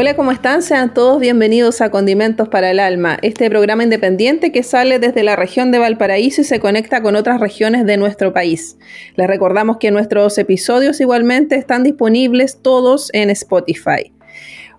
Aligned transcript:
Hola, 0.00 0.14
¿cómo 0.14 0.30
están? 0.30 0.62
Sean 0.62 0.94
todos 0.94 1.18
bienvenidos 1.18 1.80
a 1.80 1.90
Condimentos 1.90 2.48
para 2.48 2.70
el 2.70 2.78
Alma, 2.78 3.18
este 3.20 3.50
programa 3.50 3.82
independiente 3.82 4.52
que 4.52 4.62
sale 4.62 5.00
desde 5.00 5.24
la 5.24 5.34
región 5.34 5.72
de 5.72 5.80
Valparaíso 5.80 6.42
y 6.42 6.44
se 6.44 6.60
conecta 6.60 7.02
con 7.02 7.16
otras 7.16 7.40
regiones 7.40 7.84
de 7.84 7.96
nuestro 7.96 8.32
país. 8.32 8.78
Les 9.16 9.26
recordamos 9.26 9.78
que 9.78 9.90
nuestros 9.90 10.38
episodios 10.38 11.00
igualmente 11.00 11.56
están 11.56 11.82
disponibles 11.82 12.62
todos 12.62 13.10
en 13.12 13.28
Spotify. 13.30 14.12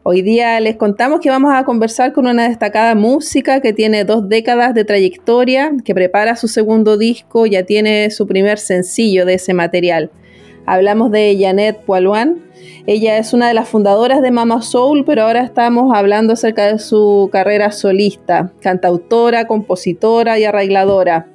Hoy 0.03 0.21
día 0.21 0.57
les 0.61 0.77
contamos 0.77 1.19
que 1.19 1.29
vamos 1.29 1.53
a 1.53 1.65
conversar 1.65 2.13
con 2.13 2.25
una 2.25 2.47
destacada 2.47 2.95
música 2.95 3.59
que 3.59 3.73
tiene 3.73 4.05
dos 4.05 4.29
décadas 4.29 4.73
de 4.73 4.85
trayectoria, 4.85 5.73
que 5.83 5.93
prepara 5.93 6.37
su 6.37 6.47
segundo 6.47 6.97
disco, 6.97 7.45
ya 7.45 7.63
tiene 7.63 8.09
su 8.09 8.25
primer 8.25 8.57
sencillo 8.57 9.25
de 9.25 9.33
ese 9.33 9.53
material. 9.53 10.11
Hablamos 10.71 11.09
de 11.09 11.35
Janet 11.39 11.79
Poiluan, 11.79 12.43
ella 12.85 13.17
es 13.17 13.33
una 13.33 13.47
de 13.47 13.55
las 13.55 13.67
fundadoras 13.67 14.21
de 14.21 14.29
Mama 14.29 14.61
Soul, 14.61 15.03
pero 15.03 15.23
ahora 15.23 15.41
estamos 15.41 15.91
hablando 15.95 16.33
acerca 16.33 16.67
de 16.67 16.77
su 16.77 17.27
carrera 17.31 17.71
solista, 17.71 18.51
cantautora, 18.61 19.47
compositora 19.47 20.37
y 20.37 20.43
arregladora. 20.43 21.25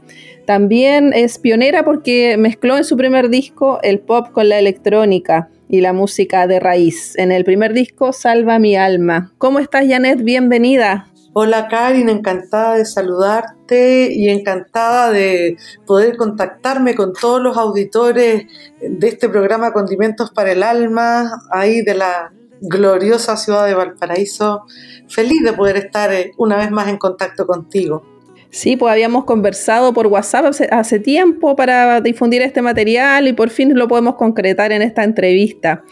También 0.46 1.12
es 1.12 1.40
pionera 1.40 1.84
porque 1.84 2.36
mezcló 2.36 2.76
en 2.76 2.84
su 2.84 2.96
primer 2.96 3.28
disco 3.28 3.80
el 3.82 3.98
pop 3.98 4.28
con 4.30 4.48
la 4.48 4.60
electrónica 4.60 5.48
y 5.68 5.80
la 5.80 5.92
música 5.92 6.46
de 6.46 6.60
raíz. 6.60 7.18
En 7.18 7.32
el 7.32 7.44
primer 7.44 7.72
disco, 7.72 8.12
Salva 8.12 8.60
mi 8.60 8.76
alma. 8.76 9.32
¿Cómo 9.38 9.58
estás, 9.58 9.84
Janet? 9.88 10.22
Bienvenida. 10.22 11.08
Hola 11.36 11.66
Karin, 11.66 12.08
encantada 12.10 12.76
de 12.76 12.84
saludarte 12.84 14.12
y 14.12 14.28
encantada 14.28 15.10
de 15.10 15.56
poder 15.84 16.16
contactarme 16.16 16.94
con 16.94 17.12
todos 17.12 17.42
los 17.42 17.56
auditores 17.56 18.46
de 18.80 19.08
este 19.08 19.28
programa 19.28 19.72
Condimentos 19.72 20.30
para 20.30 20.52
el 20.52 20.62
Alma, 20.62 21.42
ahí 21.50 21.82
de 21.82 21.94
la 21.94 22.32
gloriosa 22.60 23.36
ciudad 23.36 23.66
de 23.66 23.74
Valparaíso. 23.74 24.62
Feliz 25.08 25.42
de 25.42 25.52
poder 25.54 25.76
estar 25.76 26.12
eh, 26.12 26.30
una 26.38 26.56
vez 26.56 26.70
más 26.70 26.86
en 26.86 26.98
contacto 26.98 27.48
contigo. 27.48 28.04
Sí, 28.50 28.76
pues 28.76 28.92
habíamos 28.92 29.24
conversado 29.24 29.92
por 29.92 30.06
WhatsApp 30.06 30.54
hace, 30.70 31.00
tiempo 31.00 31.56
para 31.56 32.00
difundir 32.00 32.42
este 32.42 32.62
material 32.62 33.26
y 33.26 33.32
por 33.32 33.50
fin 33.50 33.76
lo 33.76 33.88
podemos 33.88 34.14
concretar 34.14 34.70
en 34.70 34.82
esta 34.82 35.02
entrevista. 35.02 35.82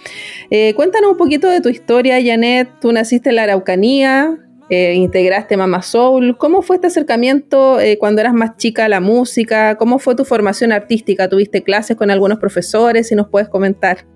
Eh, 0.51 0.73
cuéntanos 0.75 1.11
un 1.11 1.17
poquito 1.17 1.49
de 1.49 1.61
tu 1.61 1.69
historia, 1.69 2.21
Janet. 2.25 2.69
Tú 2.81 2.93
naciste 2.93 3.31
en 3.31 3.37
la 3.37 3.43
Araucanía, 3.43 4.39
eh, 4.73 4.95
integraste 4.95 5.55
Mama 5.59 5.83
Soul. 5.83 6.39
¿Cómo 6.39 6.63
fue 6.63 6.77
este 6.77 6.87
acercamiento 6.87 7.79
eh, 7.79 7.99
cuando 7.99 8.23
eras 8.23 8.33
más 8.33 8.57
chica 8.57 8.87
a 8.87 8.89
la 8.89 9.01
música? 9.01 9.77
¿Cómo 9.77 9.99
fue 9.99 10.15
tu 10.15 10.25
formación 10.25 10.73
artística? 10.73 11.29
¿Tuviste 11.29 11.63
clases 11.63 11.95
con 11.95 12.11
algunos 12.11 12.39
profesores? 12.39 13.09
Si 13.09 13.15
nos 13.15 13.29
puedes 13.29 13.51
comentar. 13.51 14.07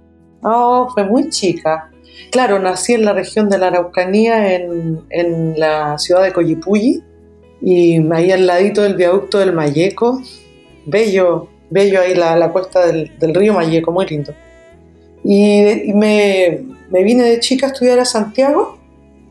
Oh, 0.42 0.88
fue 0.94 1.04
muy 1.04 1.28
chica. 1.28 1.90
Claro, 2.30 2.58
nací 2.58 2.94
en 2.94 3.04
la 3.04 3.12
región 3.12 3.50
de 3.50 3.58
la 3.58 3.66
Araucanía, 3.66 4.54
en, 4.54 5.54
la 5.58 5.98
ciudad 5.98 6.22
de 6.22 6.32
Coyipulli, 6.32 7.02
y 7.60 8.10
ahí 8.14 8.32
al 8.32 8.46
ladito 8.46 8.80
del 8.80 8.94
viaducto 8.94 9.38
del 9.38 9.52
Mayeco. 9.52 10.22
Bello, 10.86 11.50
bello 11.68 12.00
ahí 12.00 12.14
la, 12.14 12.34
la 12.34 12.50
cuesta 12.50 12.86
del, 12.86 13.10
río 13.34 13.52
Mayeco, 13.52 13.92
muy 13.92 14.06
lindo. 14.06 14.32
Y, 15.22 15.92
me, 15.92 16.64
me 16.88 17.02
vine 17.02 17.24
de 17.24 17.40
chica 17.40 17.66
a 17.66 17.72
estudiar 17.72 17.98
a 17.98 18.06
Santiago 18.06 18.85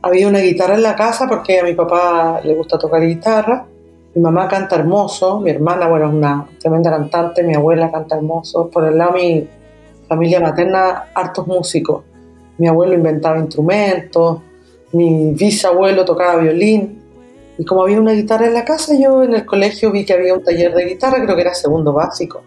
había 0.06 0.28
una 0.28 0.38
guitarra 0.40 0.76
en 0.76 0.84
la 0.84 0.96
casa 0.96 1.28
porque 1.28 1.60
a 1.60 1.64
mi 1.64 1.74
papá 1.74 2.40
le 2.44 2.54
gusta 2.54 2.78
tocar 2.78 3.02
guitarra. 3.02 3.66
Mi 4.14 4.22
mamá 4.22 4.48
canta 4.48 4.76
hermoso, 4.76 5.40
mi 5.40 5.50
hermana, 5.50 5.88
bueno, 5.88 6.08
es 6.08 6.14
una 6.14 6.48
tremenda 6.60 6.92
cantante, 6.92 7.42
mi 7.42 7.56
abuela 7.56 7.92
canta 7.92 8.16
hermoso. 8.16 8.70
Por 8.70 8.86
el 8.86 9.00
lado 9.00 9.14
de 9.14 9.20
mi 9.20 9.48
familia 10.08 10.40
materna, 10.40 11.08
hartos 11.12 11.48
músicos. 11.48 12.04
Mi 12.60 12.68
abuelo 12.68 12.94
inventaba 12.94 13.40
instrumentos, 13.40 14.42
mi 14.92 15.32
bisabuelo 15.32 16.06
tocaba 16.06 16.40
violín. 16.40 17.02
Y 17.58 17.66
como 17.66 17.82
había 17.82 18.00
una 18.00 18.12
guitarra 18.12 18.46
en 18.46 18.54
la 18.54 18.64
casa, 18.64 18.94
yo 18.96 19.24
en 19.24 19.34
el 19.34 19.44
colegio 19.44 19.92
vi 19.92 20.06
que 20.06 20.14
había 20.14 20.36
un 20.36 20.44
taller 20.44 20.72
de 20.76 20.86
guitarra, 20.86 21.24
creo 21.24 21.36
que 21.36 21.42
era 21.42 21.56
segundo 21.56 21.94
básico. 21.94 22.44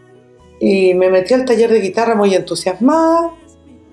Y 0.61 0.95
me 0.95 1.11
metí 1.11 1.35
al 1.35 1.45
taller 1.45 1.73
de 1.73 1.81
guitarra 1.81 2.15
muy 2.15 2.37
entusiasmada 2.37 3.33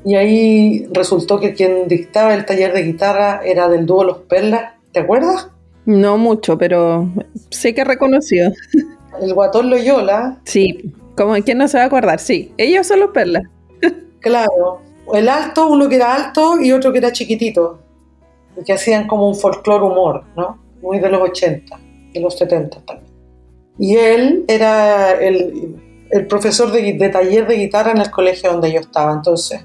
y 0.05 0.15
ahí 0.15 0.87
resultó 0.91 1.39
que 1.39 1.55
quien 1.55 1.87
dictaba 1.87 2.35
el 2.35 2.45
taller 2.45 2.73
de 2.73 2.83
guitarra 2.83 3.41
era 3.43 3.67
del 3.67 3.87
dúo 3.87 4.03
Los 4.03 4.19
Perlas, 4.19 4.75
¿te 4.91 4.99
acuerdas? 4.99 5.49
No 5.85 6.19
mucho, 6.19 6.59
pero 6.59 7.09
sé 7.49 7.73
que 7.73 7.83
reconoció. 7.83 8.51
El 9.19 9.33
guatón 9.33 9.71
Loyola. 9.71 10.39
Sí, 10.45 10.93
como 11.17 11.33
quién 11.43 11.57
no 11.57 11.67
se 11.67 11.77
va 11.77 11.83
a 11.83 11.87
acordar, 11.87 12.19
sí, 12.19 12.53
ellos 12.57 12.85
son 12.85 12.99
Los 13.01 13.09
Perlas. 13.09 13.43
Claro, 14.19 14.81
el 15.13 15.29
alto, 15.29 15.67
uno 15.67 15.87
que 15.87 15.97
era 15.97 16.15
alto 16.15 16.59
y 16.59 16.71
otro 16.71 16.91
que 16.91 16.97
era 16.97 17.11
chiquitito, 17.11 17.77
y 18.59 18.63
que 18.63 18.73
hacían 18.73 19.05
como 19.05 19.27
un 19.27 19.35
folclore 19.35 19.85
humor, 19.85 20.23
¿no? 20.35 20.57
Muy 20.81 20.97
de 20.97 21.09
los 21.09 21.21
80, 21.21 21.79
de 22.11 22.19
los 22.19 22.35
70 22.35 22.81
también. 22.85 23.13
Y 23.77 23.97
él 23.97 24.43
era 24.47 25.11
el, 25.11 25.75
profesor 26.27 26.71
de, 26.71 26.93
de 26.93 27.09
taller 27.09 27.45
de 27.45 27.55
guitarra 27.55 27.91
en 27.91 27.99
el 27.99 28.09
colegio 28.09 28.51
donde 28.51 28.73
yo 28.73 28.79
estaba, 28.79 29.13
entonces 29.13 29.63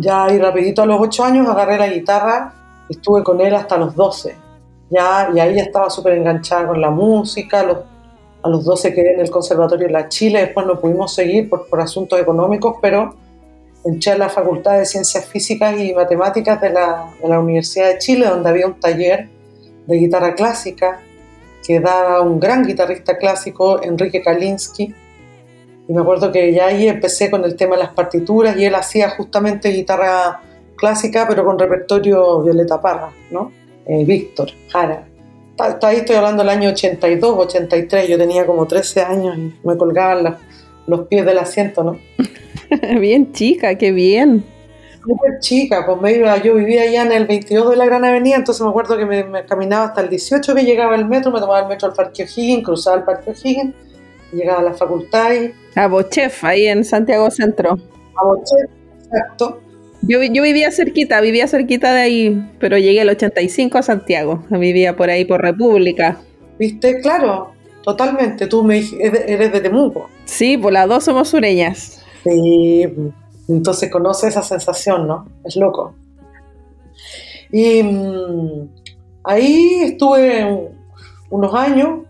ya 0.00 0.24
ahí 0.24 0.38
rapidito 0.38 0.82
a 0.82 0.86
los 0.86 1.00
8 1.00 1.24
años 1.24 1.48
agarré 1.48 1.78
la 1.78 1.88
guitarra, 1.88 2.52
estuve 2.88 3.22
con 3.22 3.40
él 3.40 3.54
hasta 3.54 3.76
los 3.76 3.94
12. 3.94 4.36
Ya, 4.90 5.30
y 5.32 5.38
ahí 5.38 5.54
ya 5.54 5.62
estaba 5.62 5.88
súper 5.90 6.14
enganchada 6.14 6.66
con 6.66 6.80
la 6.80 6.90
música. 6.90 7.60
a 8.42 8.48
los 8.48 8.64
12 8.64 8.94
quedé 8.94 9.14
en 9.14 9.20
el 9.20 9.30
Conservatorio 9.30 9.86
de 9.86 9.92
la 9.92 10.08
Chile, 10.08 10.40
después 10.40 10.66
no 10.66 10.80
pudimos 10.80 11.14
seguir 11.14 11.48
por, 11.48 11.68
por 11.68 11.80
asuntos 11.80 12.18
económicos, 12.18 12.76
pero 12.80 13.14
entré 13.84 14.12
a 14.12 14.18
la 14.18 14.28
Facultad 14.28 14.78
de 14.78 14.86
Ciencias 14.86 15.24
Físicas 15.26 15.78
y 15.78 15.92
Matemáticas 15.92 16.60
de 16.60 16.70
la, 16.70 17.12
de 17.22 17.28
la 17.28 17.38
Universidad 17.38 17.88
de 17.88 17.98
Chile, 17.98 18.26
donde 18.26 18.48
había 18.48 18.66
un 18.66 18.80
taller 18.80 19.28
de 19.86 19.96
guitarra 19.96 20.34
clásica 20.34 21.00
que 21.66 21.80
daba 21.80 22.20
un 22.22 22.40
gran 22.40 22.64
guitarrista 22.64 23.18
clásico, 23.18 23.82
Enrique 23.82 24.22
Kalinsky, 24.22 24.94
y 25.90 25.92
me 25.92 26.02
acuerdo 26.02 26.30
que 26.30 26.52
ya 26.52 26.66
ahí 26.66 26.86
empecé 26.86 27.32
con 27.32 27.44
el 27.44 27.56
tema 27.56 27.74
de 27.74 27.82
las 27.82 27.92
partituras 27.92 28.56
y 28.56 28.64
él 28.64 28.76
hacía 28.76 29.10
justamente 29.10 29.70
guitarra 29.70 30.40
clásica, 30.76 31.26
pero 31.28 31.44
con 31.44 31.58
repertorio 31.58 32.42
Violeta 32.42 32.80
Parra, 32.80 33.10
¿no? 33.32 33.50
Eh, 33.86 34.04
Víctor, 34.04 34.52
Jara. 34.68 35.08
Ahí 35.82 35.96
estoy 35.96 36.14
hablando 36.14 36.44
del 36.44 36.50
año 36.50 36.68
82, 36.68 37.34
83, 37.36 38.08
yo 38.08 38.16
tenía 38.16 38.46
como 38.46 38.66
13 38.66 39.00
años 39.00 39.36
y 39.36 39.66
me 39.66 39.76
colgaban 39.76 40.36
los 40.86 41.08
pies 41.08 41.26
del 41.26 41.38
asiento, 41.38 41.82
¿no? 41.82 41.98
bien 43.00 43.32
chica, 43.32 43.74
qué 43.74 43.90
bien. 43.90 44.44
Súper 45.04 45.40
chica, 45.40 45.84
pues 45.84 46.00
me 46.00 46.12
iba, 46.12 46.40
yo 46.40 46.54
vivía 46.54 46.82
allá 46.82 47.02
en 47.02 47.10
el 47.10 47.26
22 47.26 47.68
de 47.68 47.76
la 47.76 47.86
Gran 47.86 48.04
Avenida, 48.04 48.36
entonces 48.36 48.62
me 48.62 48.70
acuerdo 48.70 48.96
que 48.96 49.06
me, 49.06 49.44
caminaba 49.44 49.86
hasta 49.86 50.02
el 50.02 50.08
18 50.08 50.54
que 50.54 50.62
llegaba 50.62 50.94
el 50.94 51.06
metro, 51.06 51.32
me 51.32 51.40
tomaba 51.40 51.58
el 51.58 51.66
metro 51.66 51.88
al 51.88 51.94
Parque 51.94 52.22
O'Higgins, 52.22 52.64
cruzaba 52.64 52.98
el 52.98 53.02
Parque 53.02 53.30
O'Higgins, 53.30 53.74
llegaba 54.32 54.60
a 54.60 54.64
la 54.64 54.74
facultad 54.74 55.32
y 55.32 55.52
a 55.74 55.86
Bochef, 55.86 56.44
ahí 56.44 56.66
en 56.66 56.84
Santiago 56.84 57.30
Centro. 57.30 57.78
A 58.16 58.24
Bochef, 58.24 58.70
exacto. 59.04 59.60
Yo, 60.02 60.18
vivía 60.18 60.72
cerquita, 60.72 61.20
vivía 61.20 61.46
cerquita 61.46 61.92
de 61.94 62.00
ahí, 62.00 62.50
pero 62.58 62.78
llegué 62.78 63.02
el 63.02 63.10
85 63.10 63.78
a 63.78 63.82
Santiago. 63.82 64.44
Vivía 64.50 64.96
por 64.96 65.10
ahí, 65.10 65.24
por 65.24 65.42
República. 65.42 66.18
¿Viste? 66.58 67.00
Claro, 67.00 67.52
totalmente. 67.82 68.46
Tú 68.46 68.64
me, 68.64 68.78
eres 68.98 69.52
de 69.52 69.60
Temuco. 69.60 70.08
Sí, 70.24 70.56
pues 70.56 70.72
las 70.72 70.88
dos 70.88 71.04
somos 71.04 71.28
sureñas. 71.28 72.02
Sí, 72.24 72.86
entonces 73.48 73.90
conoce 73.90 74.28
esa 74.28 74.42
sensación, 74.42 75.06
¿no? 75.06 75.28
Es 75.44 75.56
loco. 75.56 75.94
Y 77.52 77.82
mm, 77.82 78.68
ahí 79.24 79.82
estuve 79.82 80.70
unos 81.28 81.54
años 81.54 82.00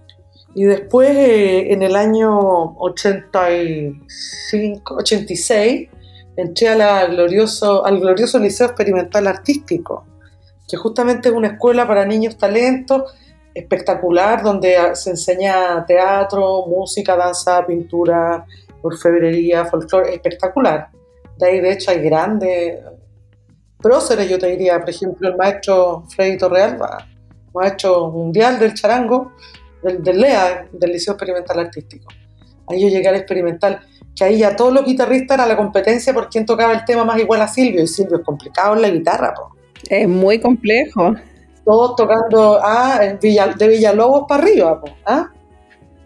y 0.54 0.64
después, 0.64 1.10
eh, 1.10 1.72
en 1.72 1.82
el 1.82 1.94
año 1.94 2.76
85, 2.78 4.96
86, 4.96 5.88
entré 6.36 6.68
a 6.68 7.06
glorioso, 7.06 7.84
al 7.84 8.00
glorioso 8.00 8.38
Liceo 8.38 8.66
Experimental 8.66 9.26
Artístico, 9.28 10.04
que 10.68 10.76
justamente 10.76 11.28
es 11.28 11.34
una 11.34 11.48
escuela 11.48 11.86
para 11.86 12.04
niños 12.04 12.36
talentos 12.36 13.14
espectacular, 13.54 14.42
donde 14.42 14.76
se 14.94 15.10
enseña 15.10 15.84
teatro, 15.86 16.66
música, 16.66 17.16
danza, 17.16 17.64
pintura, 17.66 18.44
orfebrería, 18.82 19.64
folclore, 19.66 20.14
espectacular. 20.14 20.88
De 21.36 21.46
ahí, 21.46 21.60
de 21.60 21.72
hecho, 21.72 21.90
hay 21.90 22.00
grandes 22.00 22.80
próceres, 23.78 24.28
yo 24.28 24.38
te 24.38 24.46
diría, 24.48 24.78
por 24.80 24.90
ejemplo, 24.90 25.28
el 25.28 25.36
maestro 25.36 26.04
Freddy 26.14 26.38
Torrealba, 26.38 27.06
maestro 27.54 28.10
mundial 28.10 28.58
del 28.58 28.74
charango, 28.74 29.32
del, 29.82 30.02
del 30.02 30.20
LEA, 30.20 30.68
del 30.72 30.92
Liceo 30.92 31.14
Experimental 31.14 31.58
Artístico. 31.58 32.12
Ahí 32.68 32.82
yo 32.82 32.88
llegué 32.88 33.08
al 33.08 33.16
experimental, 33.16 33.80
que 34.14 34.24
ahí 34.24 34.38
ya 34.38 34.54
todos 34.54 34.72
los 34.72 34.84
guitarristas 34.84 35.36
era 35.36 35.46
la 35.46 35.56
competencia 35.56 36.14
por 36.14 36.28
quién 36.28 36.46
tocaba 36.46 36.72
el 36.72 36.84
tema 36.84 37.04
más 37.04 37.18
igual 37.18 37.42
a 37.42 37.48
Silvio, 37.48 37.82
y 37.82 37.86
Silvio 37.86 38.18
es 38.18 38.24
complicado 38.24 38.74
en 38.76 38.82
la 38.82 38.88
guitarra, 38.90 39.34
po. 39.34 39.56
Es 39.88 40.08
muy 40.08 40.40
complejo. 40.40 41.14
Todos 41.64 41.96
tocando 41.96 42.60
ah, 42.62 43.00
de 43.00 43.68
Villalobos 43.68 44.24
para 44.28 44.42
arriba, 44.42 44.80
po, 44.80 44.88
¿ah? 45.06 45.30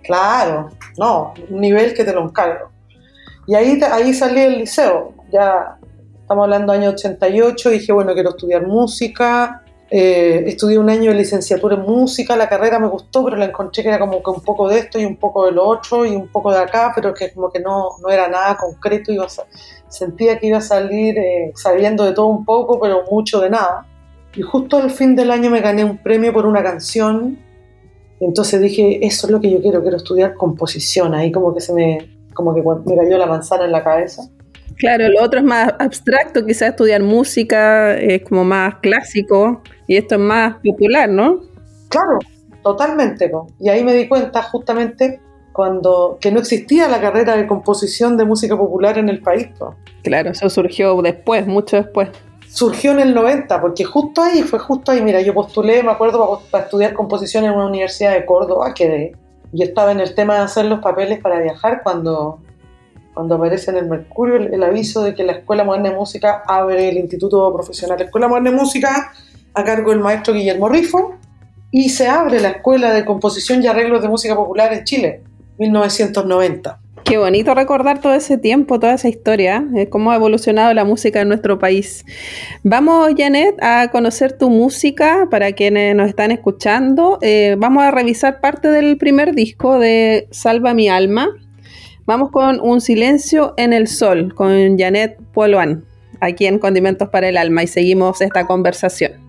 Claro, 0.03 0.69
no, 0.99 1.35
un 1.49 1.61
nivel 1.61 1.95
que 1.95 2.05
te 2.05 2.13
lo 2.13 2.25
encargo. 2.25 2.71
Y 3.47 3.55
ahí, 3.55 3.81
ahí 3.91 4.15
salí 4.15 4.41
del 4.41 4.59
liceo, 4.59 5.15
ya 5.33 5.79
estamos 6.21 6.45
hablando 6.45 6.73
año 6.73 6.91
88, 6.91 7.71
dije, 7.71 7.93
bueno, 7.93 8.15
quiero 8.15 8.31
estudiar 8.31 8.67
música, 8.67 9.64
eh, 9.97 10.43
estudié 10.49 10.77
un 10.77 10.91
año 10.91 11.13
de 11.13 11.19
licenciatura 11.19 11.77
en 11.77 11.83
música, 11.83 12.35
la 12.35 12.49
carrera 12.49 12.81
me 12.81 12.89
gustó, 12.89 13.23
pero 13.25 13.37
la 13.37 13.45
encontré 13.45 13.85
que 13.85 13.91
era 13.91 14.01
como 14.01 14.21
que 14.25 14.29
un 14.29 14.41
poco 14.41 14.69
de 14.69 14.81
esto 14.81 14.99
y 14.99 15.05
un 15.05 15.15
poco 15.15 15.47
de 15.47 15.53
lo 15.53 15.65
otro 15.65 16.05
y 16.05 16.17
un 16.17 16.27
poco 16.27 16.51
de 16.51 16.59
acá, 16.59 16.91
pero 16.93 17.15
que 17.15 17.33
como 17.33 17.49
que 17.49 17.61
no, 17.61 17.91
no 18.03 18.11
era 18.11 18.27
nada 18.27 18.57
concreto, 18.57 19.13
iba 19.13 19.29
sentía 19.89 20.41
que 20.41 20.49
iba 20.49 20.59
a 20.59 20.63
salir 20.63 21.17
eh, 21.17 21.53
sabiendo 21.55 22.05
de 22.05 22.13
todo 22.13 22.27
un 22.27 22.45
poco, 22.45 22.81
pero 22.81 23.05
mucho 23.09 23.41
de 23.41 23.51
nada. 23.51 23.87
Y 24.35 24.43
justo 24.43 24.79
al 24.79 24.91
fin 24.91 25.15
del 25.15 25.31
año 25.31 25.49
me 25.49 25.61
gané 25.61 25.85
un 25.85 25.99
premio 25.99 26.33
por 26.33 26.45
una 26.45 26.65
canción, 26.65 27.39
entonces 28.19 28.61
dije, 28.61 28.99
eso 29.07 29.29
es 29.29 29.31
lo 29.31 29.41
que 29.41 29.49
yo 29.49 29.63
quiero, 29.63 29.81
quiero 29.81 29.99
estudiar 29.99 30.35
composición, 30.35 31.15
ahí 31.15 31.31
como 31.31 31.55
que 31.55 31.61
se 31.61 31.73
me, 31.73 31.99
como 32.35 32.53
que 32.53 32.65
me 32.85 32.97
cayó 32.97 33.17
la 33.17 33.27
manzana 33.27 33.65
en 33.65 33.71
la 33.71 33.85
cabeza. 33.85 34.25
Claro, 34.77 35.09
lo 35.09 35.23
otro 35.23 35.39
es 35.39 35.47
más 35.47 35.73
abstracto, 35.79 36.45
quizás 36.45 36.71
estudiar 36.71 37.01
música 37.01 37.97
es 37.97 38.25
como 38.25 38.43
más 38.43 38.75
clásico 38.81 39.63
y 39.87 39.97
esto 39.97 40.15
es 40.15 40.21
más 40.21 40.57
popular, 40.65 41.09
¿no? 41.09 41.41
Claro, 41.89 42.19
totalmente. 42.63 43.31
Y 43.61 43.69
ahí 43.69 43.85
me 43.85 43.95
di 43.95 44.09
cuenta 44.09 44.43
justamente 44.43 45.21
cuando 45.53 46.19
que 46.21 46.33
no 46.33 46.41
existía 46.41 46.89
la 46.89 47.01
carrera 47.01 47.37
de 47.37 47.47
composición 47.47 48.17
de 48.17 48.25
música 48.25 48.57
popular 48.57 48.99
en 48.99 49.09
el 49.09 49.21
país. 49.23 49.49
Claro, 50.03 50.31
eso 50.31 50.51
surgió 50.51 51.01
después, 51.01 51.47
mucho 51.47 51.77
después. 51.77 52.09
Surgió 52.49 52.93
en 52.93 53.01
el 53.01 53.15
90, 53.15 53.61
porque 53.61 53.85
justo 53.85 54.23
ahí, 54.23 54.43
fue 54.43 54.59
justo 54.59 54.93
ahí, 54.93 55.01
mira, 55.01 55.21
yo 55.21 55.35
postulé, 55.35 55.83
me 55.83 55.91
acuerdo, 55.91 56.43
para, 56.51 56.65
estudiar 56.65 56.93
composición 56.95 57.45
en 57.45 57.53
una 57.53 57.67
universidad 57.67 58.13
de 58.13 58.27
Córdoba, 58.27 58.75
que 58.75 59.13
yo 59.53 59.65
estaba 59.65 59.93
en 59.93 60.01
el 60.01 60.15
tema 60.15 60.35
de 60.35 60.41
hacer 60.41 60.65
los 60.67 60.81
papeles 60.81 61.21
para 61.21 61.41
viajar 61.41 61.83
cuando 61.83 62.41
cuando 63.15 63.37
aparece 63.37 63.71
en 63.71 63.77
el 63.77 63.87
Mercurio 63.87 64.37
el, 64.37 64.63
aviso 64.65 65.05
de 65.05 65.15
que 65.15 65.23
la 65.23 65.33
Escuela 65.33 65.63
Moderna 65.63 65.91
de 65.91 65.95
Música 65.95 66.43
abre 66.47 66.89
el 66.89 66.99
Instituto 66.99 67.53
Profesional 67.53 68.01
Escuela 68.03 68.27
Moderna 68.27 68.51
de 68.51 68.57
Música 68.57 69.13
a 69.55 69.65
cargo 69.65 69.91
del 69.91 70.01
maestro 70.01 70.35
Guillermo 70.35 70.69
Rifo 70.69 71.15
y 71.71 71.89
se 71.89 72.09
abre 72.09 72.41
la 72.41 72.51
Escuela 72.51 72.93
de 72.93 73.05
Composición 73.05 73.63
y 73.63 73.67
Arreglos 73.67 74.03
de 74.03 74.09
Música 74.09 74.37
Popular 74.37 74.73
en 74.73 74.85
Chile, 74.85 75.23
1990. 75.59 76.81
Qué 77.05 77.19
bonito 77.19 77.55
recordar 77.55 78.01
todo 78.01 78.15
ese 78.15 78.39
tiempo, 78.39 78.81
toda 78.81 78.95
esa 78.95 79.09
historia, 79.09 79.65
eh, 79.77 79.89
cómo 79.89 80.11
ha 80.11 80.17
evolucionado 80.17 80.73
la 80.73 80.85
música 80.85 81.21
en 81.21 81.29
nuestro 81.29 81.59
país. 81.59 82.05
Vamos, 82.63 83.13
Janet, 83.17 83.57
a 83.63 83.89
conocer 83.93 84.39
tu 84.39 84.49
música 84.49 85.29
para 85.31 85.53
quienes 85.53 85.95
nos 85.95 86.09
están 86.09 86.31
escuchando. 86.31 87.19
Eh, 87.21 87.57
vamos 87.59 87.83
a 87.83 87.91
revisar 87.91 88.41
parte 88.41 88.69
del 88.69 88.97
primer 88.97 89.35
disco 89.35 89.79
de 89.79 90.29
Salva 90.31 90.73
mi 90.73 90.89
alma, 90.89 91.29
Vamos 92.07 92.31
con 92.31 92.61
Un 92.61 92.83
silencio 92.83 93.55
en 93.57 93.73
el 93.73 93.89
sol 93.89 94.35
con 94.35 94.79
Janet 94.79 95.19
Poloan, 95.33 95.85
aquí 96.21 96.45
en 96.45 96.59
Condimentos 96.59 97.09
para 97.09 97.31
el 97.31 97.39
Alma, 97.39 97.63
y 97.63 97.67
seguimos 97.67 98.21
esta 98.21 98.47
conversación. 98.47 99.24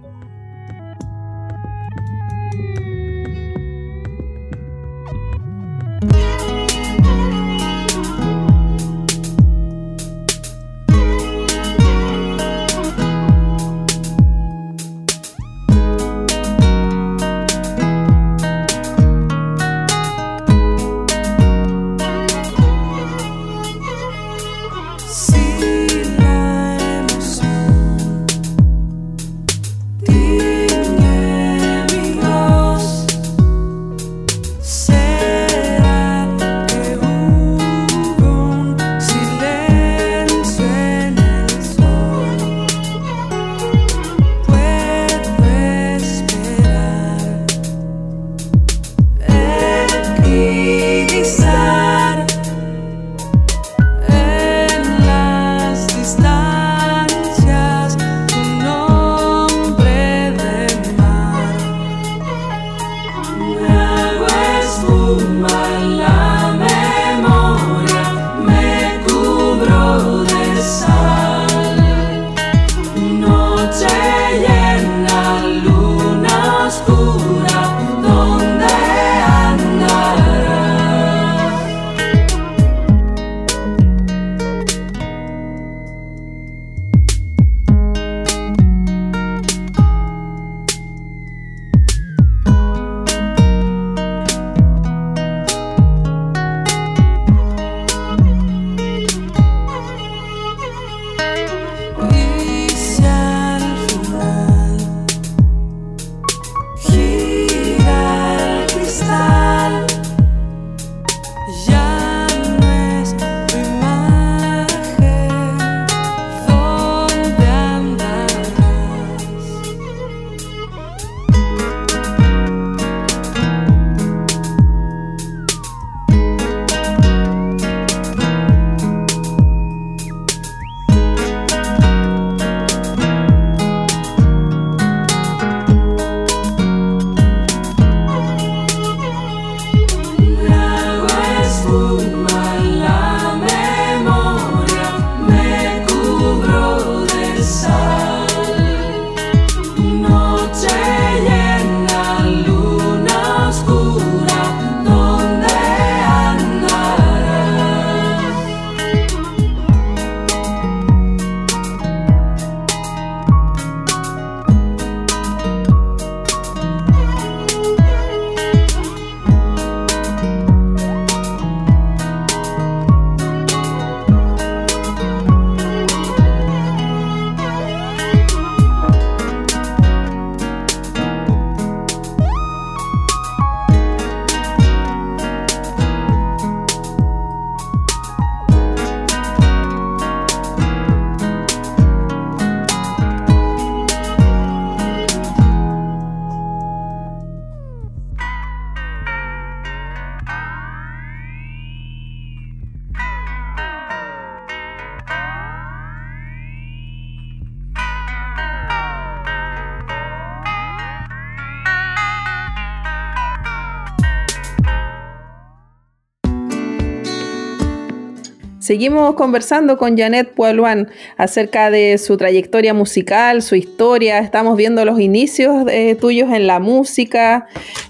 Seguimos 218.66 219.14
conversando 219.14 219.78
con 219.78 219.96
Janet 219.96 220.34
Pualuan 220.34 220.90
acerca 221.18 221.70
de 221.70 222.00
su 222.00 222.18
trayectoria 222.18 222.74
musical, 222.74 223.44
su 223.44 223.54
historia. 223.54 224.18
Estamos 224.18 224.58
viendo 224.58 224.84
los 224.86 225.00
inicios 225.00 225.68
eh, 225.70 225.94
tuyos 225.94 226.34
en 226.34 226.48
la 226.48 226.60
música. 226.60 227.46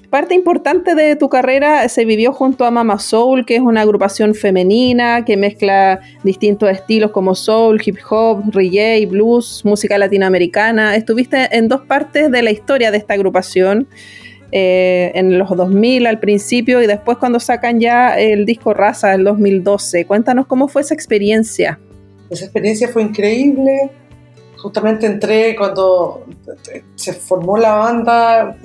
Parte 0.09 0.35
importante 0.35 0.93
de 0.93 1.15
tu 1.15 1.29
carrera 1.29 1.87
se 1.87 2.03
vivió 2.03 2.33
junto 2.33 2.65
a 2.65 2.71
Mama 2.71 2.99
Soul, 2.99 3.45
que 3.45 3.55
es 3.55 3.61
una 3.61 3.83
agrupación 3.83 4.35
femenina 4.35 5.23
que 5.23 5.37
mezcla 5.37 6.01
distintos 6.23 6.69
estilos 6.69 7.11
como 7.11 7.35
soul, 7.35 7.81
hip 7.81 7.99
hop, 8.09 8.43
reggae, 8.51 9.05
blues, 9.05 9.61
música 9.63 9.97
latinoamericana. 9.97 10.97
Estuviste 10.97 11.55
en 11.55 11.69
dos 11.69 11.83
partes 11.83 12.29
de 12.29 12.41
la 12.41 12.51
historia 12.51 12.91
de 12.91 12.97
esta 12.97 13.13
agrupación. 13.13 13.87
Eh, 14.51 15.11
en 15.15 15.37
los 15.37 15.49
2000 15.49 16.05
al 16.07 16.19
principio 16.19 16.81
y 16.81 16.87
después 16.87 17.17
cuando 17.17 17.39
sacan 17.39 17.79
ya 17.79 18.17
el 18.17 18.45
disco 18.45 18.73
Raza 18.73 19.09
del 19.09 19.23
2012. 19.23 20.05
Cuéntanos 20.05 20.45
cómo 20.45 20.67
fue 20.67 20.81
esa 20.81 20.93
experiencia. 20.93 21.79
Esa 22.29 22.45
experiencia 22.45 22.87
fue 22.87 23.01
increíble. 23.01 23.91
Justamente 24.57 25.07
entré 25.07 25.55
cuando 25.55 26.25
se 26.95 27.13
formó 27.13 27.57
la 27.57 27.73
banda, 27.75 28.57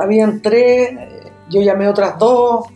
habían 0.00 0.42
tres, 0.42 0.90
yo 1.48 1.62
llamé 1.62 1.88
otras 1.88 2.18
dos, 2.18 2.66